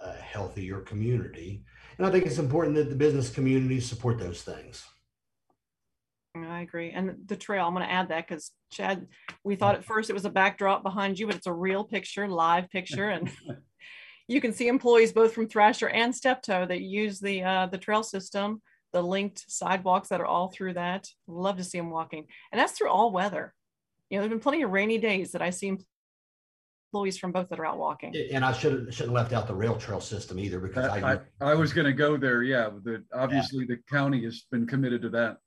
a 0.00 0.12
healthier 0.12 0.80
community. 0.80 1.64
And 1.96 2.06
I 2.06 2.10
think 2.10 2.26
it's 2.26 2.38
important 2.38 2.76
that 2.76 2.90
the 2.90 2.96
business 2.96 3.30
community 3.30 3.80
support 3.80 4.18
those 4.18 4.42
things. 4.42 4.84
I 6.34 6.60
agree. 6.60 6.90
And 6.90 7.16
the 7.26 7.36
trail, 7.36 7.66
I'm 7.66 7.74
going 7.74 7.86
to 7.86 7.92
add 7.92 8.08
that 8.08 8.26
because 8.26 8.52
Chad, 8.70 9.06
we 9.44 9.54
thought 9.54 9.74
at 9.74 9.84
first 9.84 10.08
it 10.08 10.14
was 10.14 10.24
a 10.24 10.30
backdrop 10.30 10.82
behind 10.82 11.18
you, 11.18 11.26
but 11.26 11.36
it's 11.36 11.46
a 11.46 11.52
real 11.52 11.84
picture, 11.84 12.26
live 12.26 12.70
picture. 12.70 13.10
And 13.10 13.30
you 14.28 14.40
can 14.40 14.52
see 14.52 14.68
employees 14.68 15.12
both 15.12 15.34
from 15.34 15.46
Thrasher 15.46 15.88
and 15.88 16.14
Steptoe 16.14 16.66
that 16.66 16.80
use 16.80 17.20
the 17.20 17.42
uh, 17.42 17.66
the 17.66 17.76
trail 17.76 18.02
system, 18.02 18.62
the 18.92 19.02
linked 19.02 19.44
sidewalks 19.48 20.08
that 20.08 20.20
are 20.20 20.26
all 20.26 20.48
through 20.48 20.74
that. 20.74 21.06
Love 21.26 21.58
to 21.58 21.64
see 21.64 21.78
them 21.78 21.90
walking. 21.90 22.26
And 22.50 22.58
that's 22.58 22.72
through 22.72 22.90
all 22.90 23.12
weather. 23.12 23.52
You 24.08 24.16
know, 24.16 24.22
there've 24.22 24.30
been 24.30 24.40
plenty 24.40 24.62
of 24.62 24.70
rainy 24.70 24.98
days 24.98 25.32
that 25.32 25.42
I 25.42 25.50
see 25.50 25.76
employees 26.92 27.18
from 27.18 27.32
both 27.32 27.50
that 27.50 27.58
are 27.58 27.66
out 27.66 27.78
walking. 27.78 28.14
And 28.32 28.42
I 28.44 28.52
should 28.52 28.72
have, 28.72 28.94
should 28.94 29.06
have 29.06 29.14
left 29.14 29.32
out 29.34 29.46
the 29.46 29.54
rail 29.54 29.76
trail 29.76 30.00
system 30.00 30.38
either 30.38 30.60
because 30.60 30.86
I, 30.86 31.14
I, 31.14 31.18
I 31.40 31.54
was 31.54 31.74
going 31.74 31.86
to 31.86 31.92
go 31.92 32.16
there. 32.16 32.42
Yeah. 32.42 32.70
The, 32.82 33.04
obviously 33.14 33.66
the 33.66 33.78
county 33.90 34.24
has 34.24 34.44
been 34.50 34.66
committed 34.66 35.02
to 35.02 35.08
that. 35.10 35.38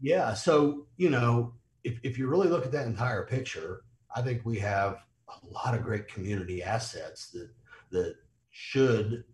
Yeah. 0.00 0.34
So, 0.34 0.86
you 0.96 1.10
know, 1.10 1.54
if, 1.82 1.98
if 2.02 2.18
you 2.18 2.28
really 2.28 2.48
look 2.48 2.64
at 2.64 2.72
that 2.72 2.86
entire 2.86 3.24
picture, 3.24 3.84
I 4.14 4.22
think 4.22 4.42
we 4.44 4.58
have 4.58 4.98
a 5.28 5.46
lot 5.46 5.74
of 5.74 5.82
great 5.82 6.08
community 6.08 6.62
assets 6.62 7.30
that, 7.30 7.50
that 7.90 8.16
should 8.50 9.24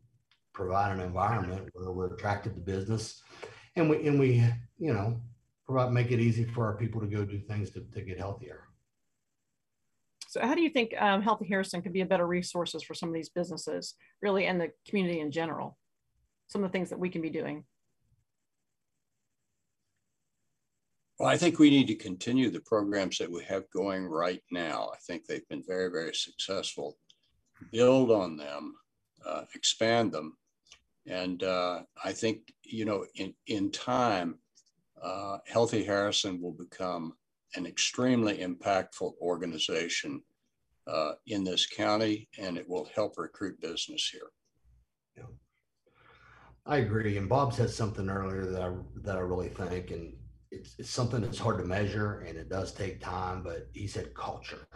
provide 0.53 0.93
an 0.93 1.01
environment 1.01 1.69
where 1.73 1.93
we're 1.93 2.15
attracted 2.15 2.55
to 2.55 2.61
business 2.61 3.23
and 3.77 3.89
we, 3.89 4.07
and 4.07 4.19
we, 4.19 4.45
you 4.79 4.93
know, 4.93 5.21
provide, 5.67 5.93
make 5.93 6.11
it 6.11 6.21
easy 6.21 6.45
for 6.45 6.67
our 6.67 6.77
people 6.77 7.01
to 7.01 7.07
go 7.07 7.25
do 7.25 7.39
things 7.39 7.71
to, 7.71 7.81
to 7.93 8.03
get 8.03 8.19
healthier. 8.19 8.65
So 10.31 10.41
how 10.41 10.55
do 10.55 10.63
you 10.63 10.71
think 10.71 10.95
um, 11.01 11.23
Healthy 11.23 11.49
Harrison 11.49 11.83
could 11.83 11.93
be 11.93 12.03
a 12.03 12.07
better 12.07 12.27
resources 12.27 12.85
for 12.85 12.95
some 12.95 13.09
of 13.09 13.15
these 13.17 13.31
businesses, 13.31 13.95
really, 14.23 14.47
and 14.47 14.61
the 14.61 14.71
community 14.89 15.19
in 15.19 15.33
general? 15.33 15.77
Some 16.47 16.63
of 16.63 16.71
the 16.71 16.73
things 16.73 16.91
that 16.91 17.01
we 17.01 17.09
can 17.09 17.21
be 17.21 17.31
doing. 17.31 17.65
Well, 21.21 21.29
I 21.29 21.37
think 21.37 21.59
we 21.59 21.69
need 21.69 21.87
to 21.89 21.97
continue 21.97 22.49
the 22.49 22.61
programs 22.61 23.19
that 23.19 23.31
we 23.31 23.45
have 23.45 23.71
going 23.75 24.07
right 24.07 24.43
now. 24.51 24.89
I 24.91 24.97
think 25.07 25.27
they've 25.27 25.47
been 25.51 25.63
very, 25.67 25.91
very 25.91 26.15
successful. 26.15 26.97
Build 27.71 28.11
on 28.11 28.39
them, 28.39 28.77
uh, 29.27 29.43
expand 29.55 30.13
them. 30.13 30.39
And 31.07 31.43
uh, 31.43 31.83
I 32.03 32.13
think, 32.13 32.55
you 32.65 32.87
know, 32.87 33.05
in, 33.17 33.35
in 33.49 33.71
time, 33.71 34.39
uh, 35.03 35.37
Healthy 35.47 35.85
Harrison 35.85 36.41
will 36.41 36.55
become 36.55 37.13
an 37.55 37.67
extremely 37.67 38.39
impactful 38.39 39.13
organization 39.21 40.23
uh, 40.87 41.13
in 41.27 41.45
this 41.45 41.67
county, 41.67 42.31
and 42.39 42.57
it 42.57 42.67
will 42.67 42.89
help 42.95 43.19
recruit 43.19 43.61
business 43.61 44.09
here. 44.09 44.31
Yeah. 45.19 45.25
I 46.65 46.79
agree. 46.79 47.19
And 47.19 47.29
Bob 47.29 47.53
said 47.53 47.69
something 47.69 48.09
earlier 48.09 48.47
that 48.47 48.63
I 48.63 48.73
that 49.03 49.17
I 49.17 49.21
really 49.21 49.51
think, 49.51 49.91
and 49.91 50.15
it's, 50.51 50.75
it's 50.79 50.91
something 50.91 51.21
that's 51.21 51.39
hard 51.39 51.59
to 51.59 51.65
measure 51.65 52.21
and 52.21 52.37
it 52.37 52.49
does 52.49 52.73
take 52.73 53.01
time. 53.01 53.43
But 53.43 53.69
he 53.73 53.87
said 53.87 54.15
culture, 54.15 54.67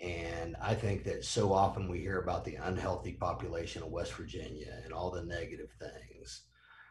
and 0.00 0.56
I 0.60 0.74
think 0.74 1.04
that 1.04 1.24
so 1.24 1.52
often 1.52 1.88
we 1.88 2.00
hear 2.00 2.20
about 2.20 2.44
the 2.44 2.56
unhealthy 2.56 3.12
population 3.12 3.82
of 3.82 3.90
West 3.90 4.12
Virginia 4.14 4.80
and 4.84 4.92
all 4.92 5.10
the 5.10 5.24
negative 5.24 5.70
things. 5.78 6.42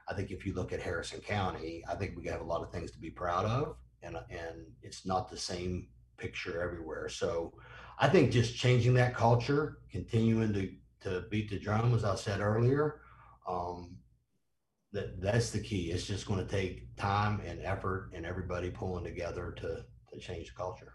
I 0.07 0.13
think 0.13 0.31
if 0.31 0.45
you 0.45 0.53
look 0.53 0.73
at 0.73 0.81
Harrison 0.81 1.21
County, 1.21 1.83
I 1.89 1.95
think 1.95 2.17
we 2.17 2.27
have 2.27 2.41
a 2.41 2.45
lot 2.45 2.61
of 2.61 2.71
things 2.71 2.91
to 2.91 2.99
be 2.99 3.09
proud 3.09 3.45
of 3.45 3.77
and 4.03 4.17
and 4.29 4.65
it's 4.81 5.05
not 5.05 5.29
the 5.29 5.37
same 5.37 5.87
picture 6.17 6.61
everywhere. 6.61 7.09
So 7.09 7.53
I 7.99 8.09
think 8.09 8.31
just 8.31 8.55
changing 8.55 8.93
that 8.95 9.15
culture, 9.15 9.79
continuing 9.91 10.53
to 10.53 10.71
to 11.01 11.25
beat 11.29 11.49
the 11.49 11.59
drum, 11.59 11.93
as 11.93 12.05
I 12.05 12.15
said 12.15 12.39
earlier, 12.39 13.01
um, 13.47 13.97
that 14.93 15.19
that's 15.21 15.49
the 15.49 15.59
key. 15.59 15.91
It's 15.91 16.05
just 16.05 16.27
going 16.27 16.45
to 16.45 16.51
take 16.51 16.95
time 16.95 17.41
and 17.45 17.59
effort 17.63 18.11
and 18.13 18.25
everybody 18.25 18.69
pulling 18.69 19.03
together 19.03 19.53
to 19.57 19.83
to 20.13 20.19
change 20.19 20.47
the 20.47 20.53
culture. 20.55 20.93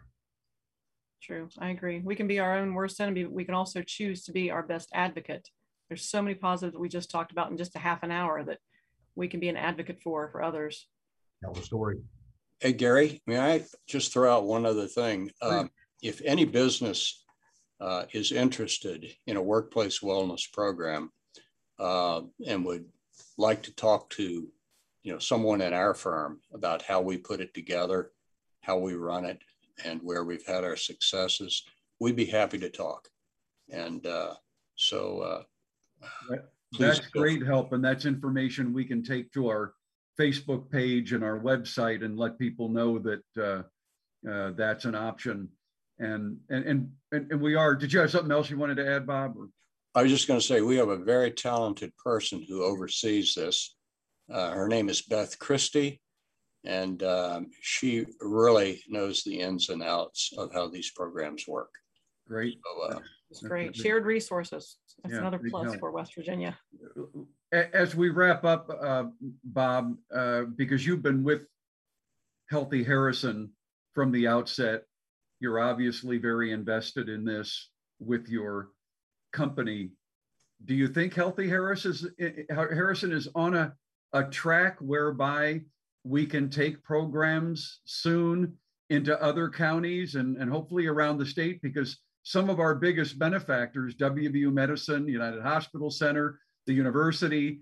True, 1.21 1.49
I 1.59 1.71
agree. 1.71 2.01
We 2.01 2.15
can 2.15 2.29
be 2.29 2.39
our 2.39 2.57
own 2.57 2.75
worst 2.75 3.01
enemy. 3.01 3.25
But 3.25 3.33
we 3.33 3.45
can 3.45 3.55
also 3.55 3.83
choose 3.83 4.25
to 4.25 4.33
be 4.33 4.51
our 4.51 4.63
best 4.63 4.89
advocate. 4.95 5.49
There's 5.89 6.09
so 6.09 6.23
many 6.23 6.37
positives 6.37 6.75
that 6.75 6.81
we 6.81 6.89
just 6.89 7.11
talked 7.11 7.33
about 7.33 7.51
in 7.51 7.57
just 7.57 7.75
a 7.75 7.81
half 7.81 8.03
an 8.05 8.13
hour 8.13 8.45
that 8.45 8.59
we 9.17 9.27
can 9.27 9.41
be 9.41 9.49
an 9.49 9.57
advocate 9.57 10.01
for 10.01 10.29
for 10.31 10.43
others. 10.43 10.87
Tell 11.43 11.53
the 11.53 11.63
story. 11.63 11.97
Hey, 12.61 12.73
Gary, 12.73 13.21
may 13.27 13.39
I 13.39 13.65
just 13.89 14.13
throw 14.13 14.33
out 14.33 14.45
one 14.45 14.65
other 14.65 14.87
thing? 14.87 15.31
Um, 15.43 15.71
if 16.03 16.21
any 16.25 16.45
business 16.45 17.25
uh, 17.81 18.05
is 18.13 18.33
interested 18.33 19.07
in 19.27 19.37
a 19.37 19.43
workplace 19.43 20.01
wellness 20.01 20.43
program 20.53 21.11
uh, 21.79 22.23
and 22.47 22.65
would 22.65 22.85
like 23.39 23.63
to 23.63 23.73
talk 23.75 24.11
to, 24.11 24.49
you 25.03 25.13
know, 25.13 25.19
someone 25.19 25.63
at 25.63 25.73
our 25.73 25.95
firm 25.95 26.41
about 26.53 26.83
how 26.83 27.01
we 27.01 27.17
put 27.17 27.41
it 27.41 27.55
together, 27.55 28.11
how 28.63 28.77
we 28.77 28.95
run 28.95 29.25
it, 29.25 29.41
and 29.85 30.01
where 30.03 30.25
we've 30.25 30.45
had 30.45 30.65
our 30.65 30.77
successes, 30.77 31.63
we'd 32.01 32.17
be 32.17 32.27
happy 32.27 32.59
to 32.59 32.69
talk. 32.69 33.09
And 33.71 34.05
uh, 34.07 34.35
so, 34.75 35.21
uh, 35.21 36.37
that's 36.79 37.01
great 37.01 37.45
help, 37.47 37.73
and 37.73 37.83
that's 37.83 38.05
information 38.05 38.75
we 38.75 38.85
can 38.85 39.03
take 39.03 39.33
to 39.33 39.49
our 39.49 39.75
Facebook 40.19 40.71
page 40.71 41.13
and 41.13 41.25
our 41.25 41.39
website 41.39 42.05
and 42.05 42.19
let 42.19 42.39
people 42.39 42.69
know 42.69 42.99
that 42.99 43.23
uh, 43.41 44.29
uh, 44.29 44.51
that's 44.57 44.85
an 44.85 44.95
option. 44.95 45.49
And, 46.01 46.39
and 46.51 46.65
and 46.65 47.31
and 47.31 47.41
we 47.41 47.57
are. 47.57 47.75
Did 47.75 47.93
you 47.93 48.01
have 48.01 48.11
something 48.11 48.31
else 48.31 48.51
you 48.51 48.59
wanted 48.59 48.77
to 48.77 48.89
add, 48.89 49.07
Bob? 49.07 49.37
Or? 49.37 49.49
I 49.99 50.03
was 50.03 50.13
just 50.13 50.29
going 50.29 50.39
to 50.39 50.47
say 50.47 50.61
we 50.61 50.77
have 50.77 50.91
a 50.91 50.97
very 50.97 51.33
talented 51.33 51.93
person 51.97 52.45
who 52.49 52.63
oversees 52.63 53.35
this. 53.35 53.75
Uh, 54.33 54.53
her 54.53 54.69
name 54.69 54.89
is 54.89 55.03
Beth 55.03 55.37
Christie, 55.41 56.01
and 56.65 57.03
um, 57.03 57.49
she 57.63 58.07
really 58.21 58.81
knows 58.89 59.25
the 59.25 59.41
ins 59.41 59.71
and 59.71 59.83
outs 59.83 60.33
of 60.39 60.53
how 60.53 60.69
these 60.69 60.93
programs 60.93 61.49
work. 61.49 61.71
Great. 62.29 62.59
So, 62.65 62.83
uh, 62.83 63.01
That's 63.31 63.43
great. 63.43 63.75
Shared 63.75 64.05
resources. 64.05 64.77
That's 65.03 65.15
yeah, 65.15 65.21
another 65.21 65.41
plus 65.51 65.75
for 65.81 65.91
West 65.91 66.15
Virginia 66.15 66.57
as 67.53 67.95
we 67.95 68.11
wrap 68.11 68.45
up, 68.45 68.71
uh, 68.81 69.05
Bob, 69.43 69.97
uh, 70.15 70.43
because 70.43 70.87
you've 70.87 71.03
been 71.03 71.25
with 71.25 71.43
Healthy 72.51 72.85
Harrison 72.85 73.51
from 73.95 74.13
the 74.13 74.29
outset, 74.29 74.83
you're 75.41 75.61
obviously 75.61 76.19
very 76.19 76.53
invested 76.53 77.09
in 77.09 77.25
this 77.25 77.71
with 78.01 78.29
your 78.29 78.69
company. 79.33 79.91
Do 80.65 80.75
you 80.75 80.89
think 80.89 81.15
Healthy 81.15 81.49
Harris 81.49 81.85
is, 81.85 82.07
Harrison 82.51 83.13
is 83.13 83.29
on 83.35 83.55
a, 83.55 83.73
a 84.13 84.25
track 84.25 84.79
whereby 84.81 85.61
we 86.05 86.27
can 86.27 86.51
take 86.51 86.83
programs 86.83 87.81
soon 87.85 88.55
into 88.91 89.21
other 89.23 89.49
counties 89.51 90.15
and, 90.15 90.37
and 90.37 90.51
hopefully 90.51 90.87
around 90.87 91.19
the 91.19 91.27
state? 91.27 91.63
Because 91.63 91.99
some 92.23 92.51
of 92.51 92.61
our 92.61 92.75
biggest 92.75 93.19
benefactors, 93.19 93.95
WVU 93.95 94.53
Medicine, 94.53 95.09
United 95.09 95.43
Hospital 95.43 95.91
Center, 95.91 96.41
the 96.67 96.75
university. 96.75 97.61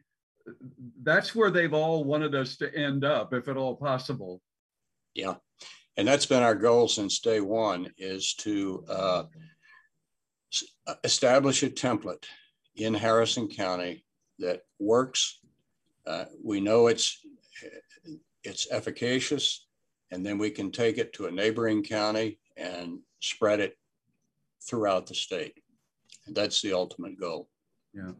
That's 1.03 1.35
where 1.35 1.51
they've 1.51 1.73
all 1.73 2.05
wanted 2.05 2.35
us 2.35 2.57
to 2.57 2.75
end 2.75 3.05
up, 3.05 3.33
if 3.33 3.49
at 3.49 3.57
all 3.57 3.77
possible. 3.77 4.43
Yeah, 5.15 5.37
and 5.97 6.07
that's 6.07 6.27
been 6.27 6.43
our 6.43 6.55
goal 6.55 6.89
since 6.89 7.21
day 7.21 7.41
one: 7.41 7.93
is 7.97 8.35
to 8.35 8.85
uh, 8.89 9.25
establish 11.05 11.63
a 11.63 11.71
template 11.71 12.25
in 12.77 12.95
Harrison 12.95 13.49
County 13.49 14.05
that 14.39 14.63
works. 14.79 15.41
Uh, 16.07 16.27
we 16.45 16.61
know 16.61 16.87
it's 16.87 17.21
it's 18.45 18.71
efficacious, 18.71 19.67
and 20.13 20.25
then 20.25 20.39
we 20.39 20.51
can 20.51 20.71
take 20.71 20.99
it 20.99 21.13
to 21.15 21.27
a 21.27 21.31
neighboring 21.31 21.83
county 21.83 22.39
and 22.57 23.01
spread 23.21 23.61
it 23.61 23.77
throughout 24.69 25.07
the 25.07 25.15
state. 25.15 25.55
And 26.27 26.35
that's 26.35 26.63
the 26.63 26.73
ultimate 26.73 27.19
goal. 27.19 27.49
Yeah. 27.93 28.13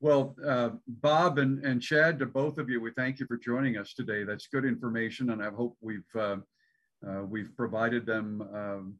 Well, 0.00 0.36
uh, 0.46 0.70
Bob 0.86 1.38
and, 1.38 1.64
and 1.64 1.80
Chad, 1.80 2.18
to 2.18 2.26
both 2.26 2.58
of 2.58 2.68
you, 2.68 2.80
we 2.80 2.90
thank 2.92 3.18
you 3.18 3.26
for 3.26 3.36
joining 3.36 3.76
us 3.76 3.94
today. 3.94 4.24
That's 4.24 4.46
good 4.46 4.64
information, 4.64 5.30
and 5.30 5.42
I 5.42 5.50
hope 5.50 5.76
we've 5.80 6.02
uh, 6.14 6.36
uh, 7.06 7.22
we've 7.22 7.54
provided 7.56 8.06
them 8.06 8.42
um, 8.54 8.94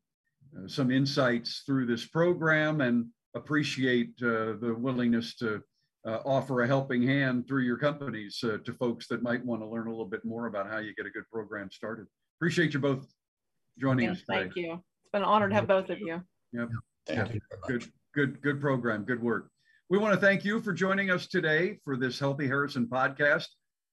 some 0.67 0.91
insights 0.91 1.63
through 1.67 1.87
this 1.87 2.07
program 2.07 2.81
and 2.81 3.07
appreciate 3.35 4.11
uh, 4.23 4.55
the 4.61 4.75
willingness 4.79 5.35
to 5.37 5.61
uh, 6.07 6.19
offer 6.25 6.63
a 6.63 6.67
helping 6.67 7.03
hand 7.03 7.47
through 7.49 7.63
your 7.63 7.79
companies 7.79 8.39
uh, 8.45 8.59
to 8.65 8.73
folks 8.75 9.09
that 9.09 9.23
might 9.23 9.45
want 9.45 9.63
to 9.63 9.67
learn 9.67 9.87
a 9.87 9.91
little 9.91 10.05
bit 10.05 10.25
more 10.25 10.47
about 10.47 10.69
how 10.69 10.79
you 10.79 10.95
get 10.95 11.07
a 11.07 11.11
good 11.11 11.29
program 11.33 11.71
started. 11.71 12.07
Appreciate 12.39 12.75
you 12.75 12.81
both 12.81 13.07
joining 13.79 14.07
Yes, 14.07 14.19
us 14.19 14.23
today. 14.29 14.41
thank 14.41 14.57
you. 14.57 14.73
It's 14.75 15.11
been 15.13 15.23
an 15.23 15.29
honor 15.29 15.49
to 15.49 15.55
have 15.55 15.67
both 15.67 15.91
of 15.91 15.99
you. 16.01 16.21
Yep. 16.53 16.69
Thank 17.07 17.35
you. 17.35 17.41
Good, 17.67 17.85
good, 18.15 18.43
good 18.43 18.61
program. 18.61 19.05
Good 19.05 19.23
work. 19.23 19.49
We 19.91 19.99
want 19.99 20.15
to 20.15 20.21
thank 20.21 20.45
you 20.45 20.61
for 20.61 20.73
joining 20.73 21.11
us 21.11 21.27
today 21.27 21.79
for 21.85 21.97
this 21.97 22.19
Healthy 22.19 22.47
Harrison 22.47 22.87
podcast. 22.87 23.47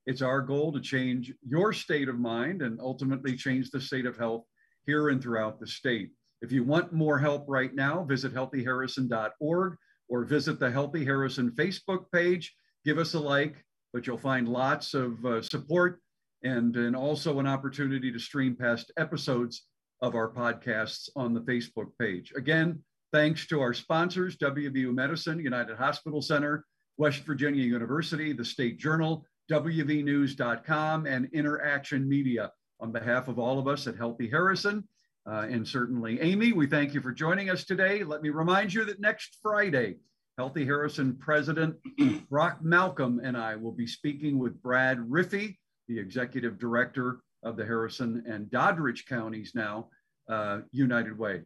It's 0.06 0.22
our 0.22 0.42
goal 0.42 0.72
to 0.74 0.80
change 0.80 1.34
your 1.48 1.74
state 1.74 2.10
of 2.10 2.20
mind 2.20 2.62
and 2.62 2.80
ultimately 2.80 3.36
change 3.36 3.72
the 3.72 3.82
state 3.82 4.06
of 4.06 4.18
health 4.18 4.46
here 4.86 5.10
and 5.10 5.22
throughout 5.22 5.60
the 5.60 5.68
state. 5.68 6.12
If 6.42 6.52
you 6.52 6.64
want 6.64 6.92
more 6.92 7.20
help 7.20 7.46
right 7.48 7.74
now, 7.74 8.04
visit 8.04 8.34
healthyharrison.org 8.34 9.78
or 10.10 10.26
visit 10.26 10.60
the 10.60 10.72
Healthy 10.72 11.06
Harrison 11.06 11.52
Facebook 11.52 12.06
page. 12.12 12.54
Give 12.84 12.98
us 12.98 13.14
a 13.14 13.20
like, 13.20 13.64
but 13.94 14.08
you'll 14.08 14.18
find 14.18 14.48
lots 14.48 14.94
of 14.94 15.24
uh, 15.26 15.42
support 15.42 16.02
and, 16.44 16.76
and 16.76 16.96
also 16.96 17.40
an 17.40 17.48
opportunity 17.48 18.12
to 18.12 18.20
stream 18.20 18.56
past 18.56 18.92
episodes 18.98 19.68
of 20.02 20.16
our 20.16 20.32
podcasts 20.32 21.10
on 21.16 21.34
the 21.34 21.42
Facebook 21.42 21.92
page. 22.00 22.34
Again, 22.36 22.84
thanks 23.14 23.46
to 23.48 23.62
our 23.62 23.74
sponsors, 23.74 24.36
WVU 24.38 24.94
Medicine, 24.94 25.40
United 25.40 25.78
Hospital 25.78 26.22
Center, 26.22 26.66
West 26.98 27.24
Virginia 27.24 27.64
University, 27.64 28.34
the 28.34 28.44
State 28.44 28.80
Journal, 28.80 29.26
WVNews.com, 29.52 31.06
and 31.06 31.30
Interaction 31.34 32.08
Media. 32.10 32.52
On 32.80 32.92
behalf 32.92 33.28
of 33.28 33.38
all 33.38 33.60
of 33.60 33.68
us 33.68 33.86
at 33.86 33.96
Healthy 33.96 34.28
Harrison, 34.28 34.88
uh, 35.30 35.48
and 35.50 35.68
certainly 35.68 36.20
Amy, 36.22 36.52
we 36.52 36.68
thank 36.68 36.94
you 36.94 37.02
for 37.02 37.12
joining 37.12 37.50
us 37.50 37.64
today. 37.64 38.04
Let 38.04 38.22
me 38.22 38.30
remind 38.30 38.74
you 38.74 38.86
that 38.86 39.00
next 39.00 39.38
Friday, 39.42 39.98
Healthy 40.38 40.66
Harrison 40.66 41.16
President 41.18 41.76
Brock 42.30 42.60
Malcolm 42.62 43.22
and 43.24 43.38
I 43.38 43.56
will 43.56 43.72
be 43.72 43.86
speaking 43.86 44.40
with 44.40 44.62
Brad 44.62 44.98
Riffey, 44.98 45.58
the 45.88 46.00
Executive 46.00 46.58
Director 46.58 47.20
of 47.44 47.58
the 47.58 47.66
Harrison 47.66 48.24
and 48.28 48.50
Doddridge 48.50 49.06
counties 49.06 49.52
now, 49.54 49.90
uh, 50.30 50.62
United 50.72 51.18
Way. 51.18 51.42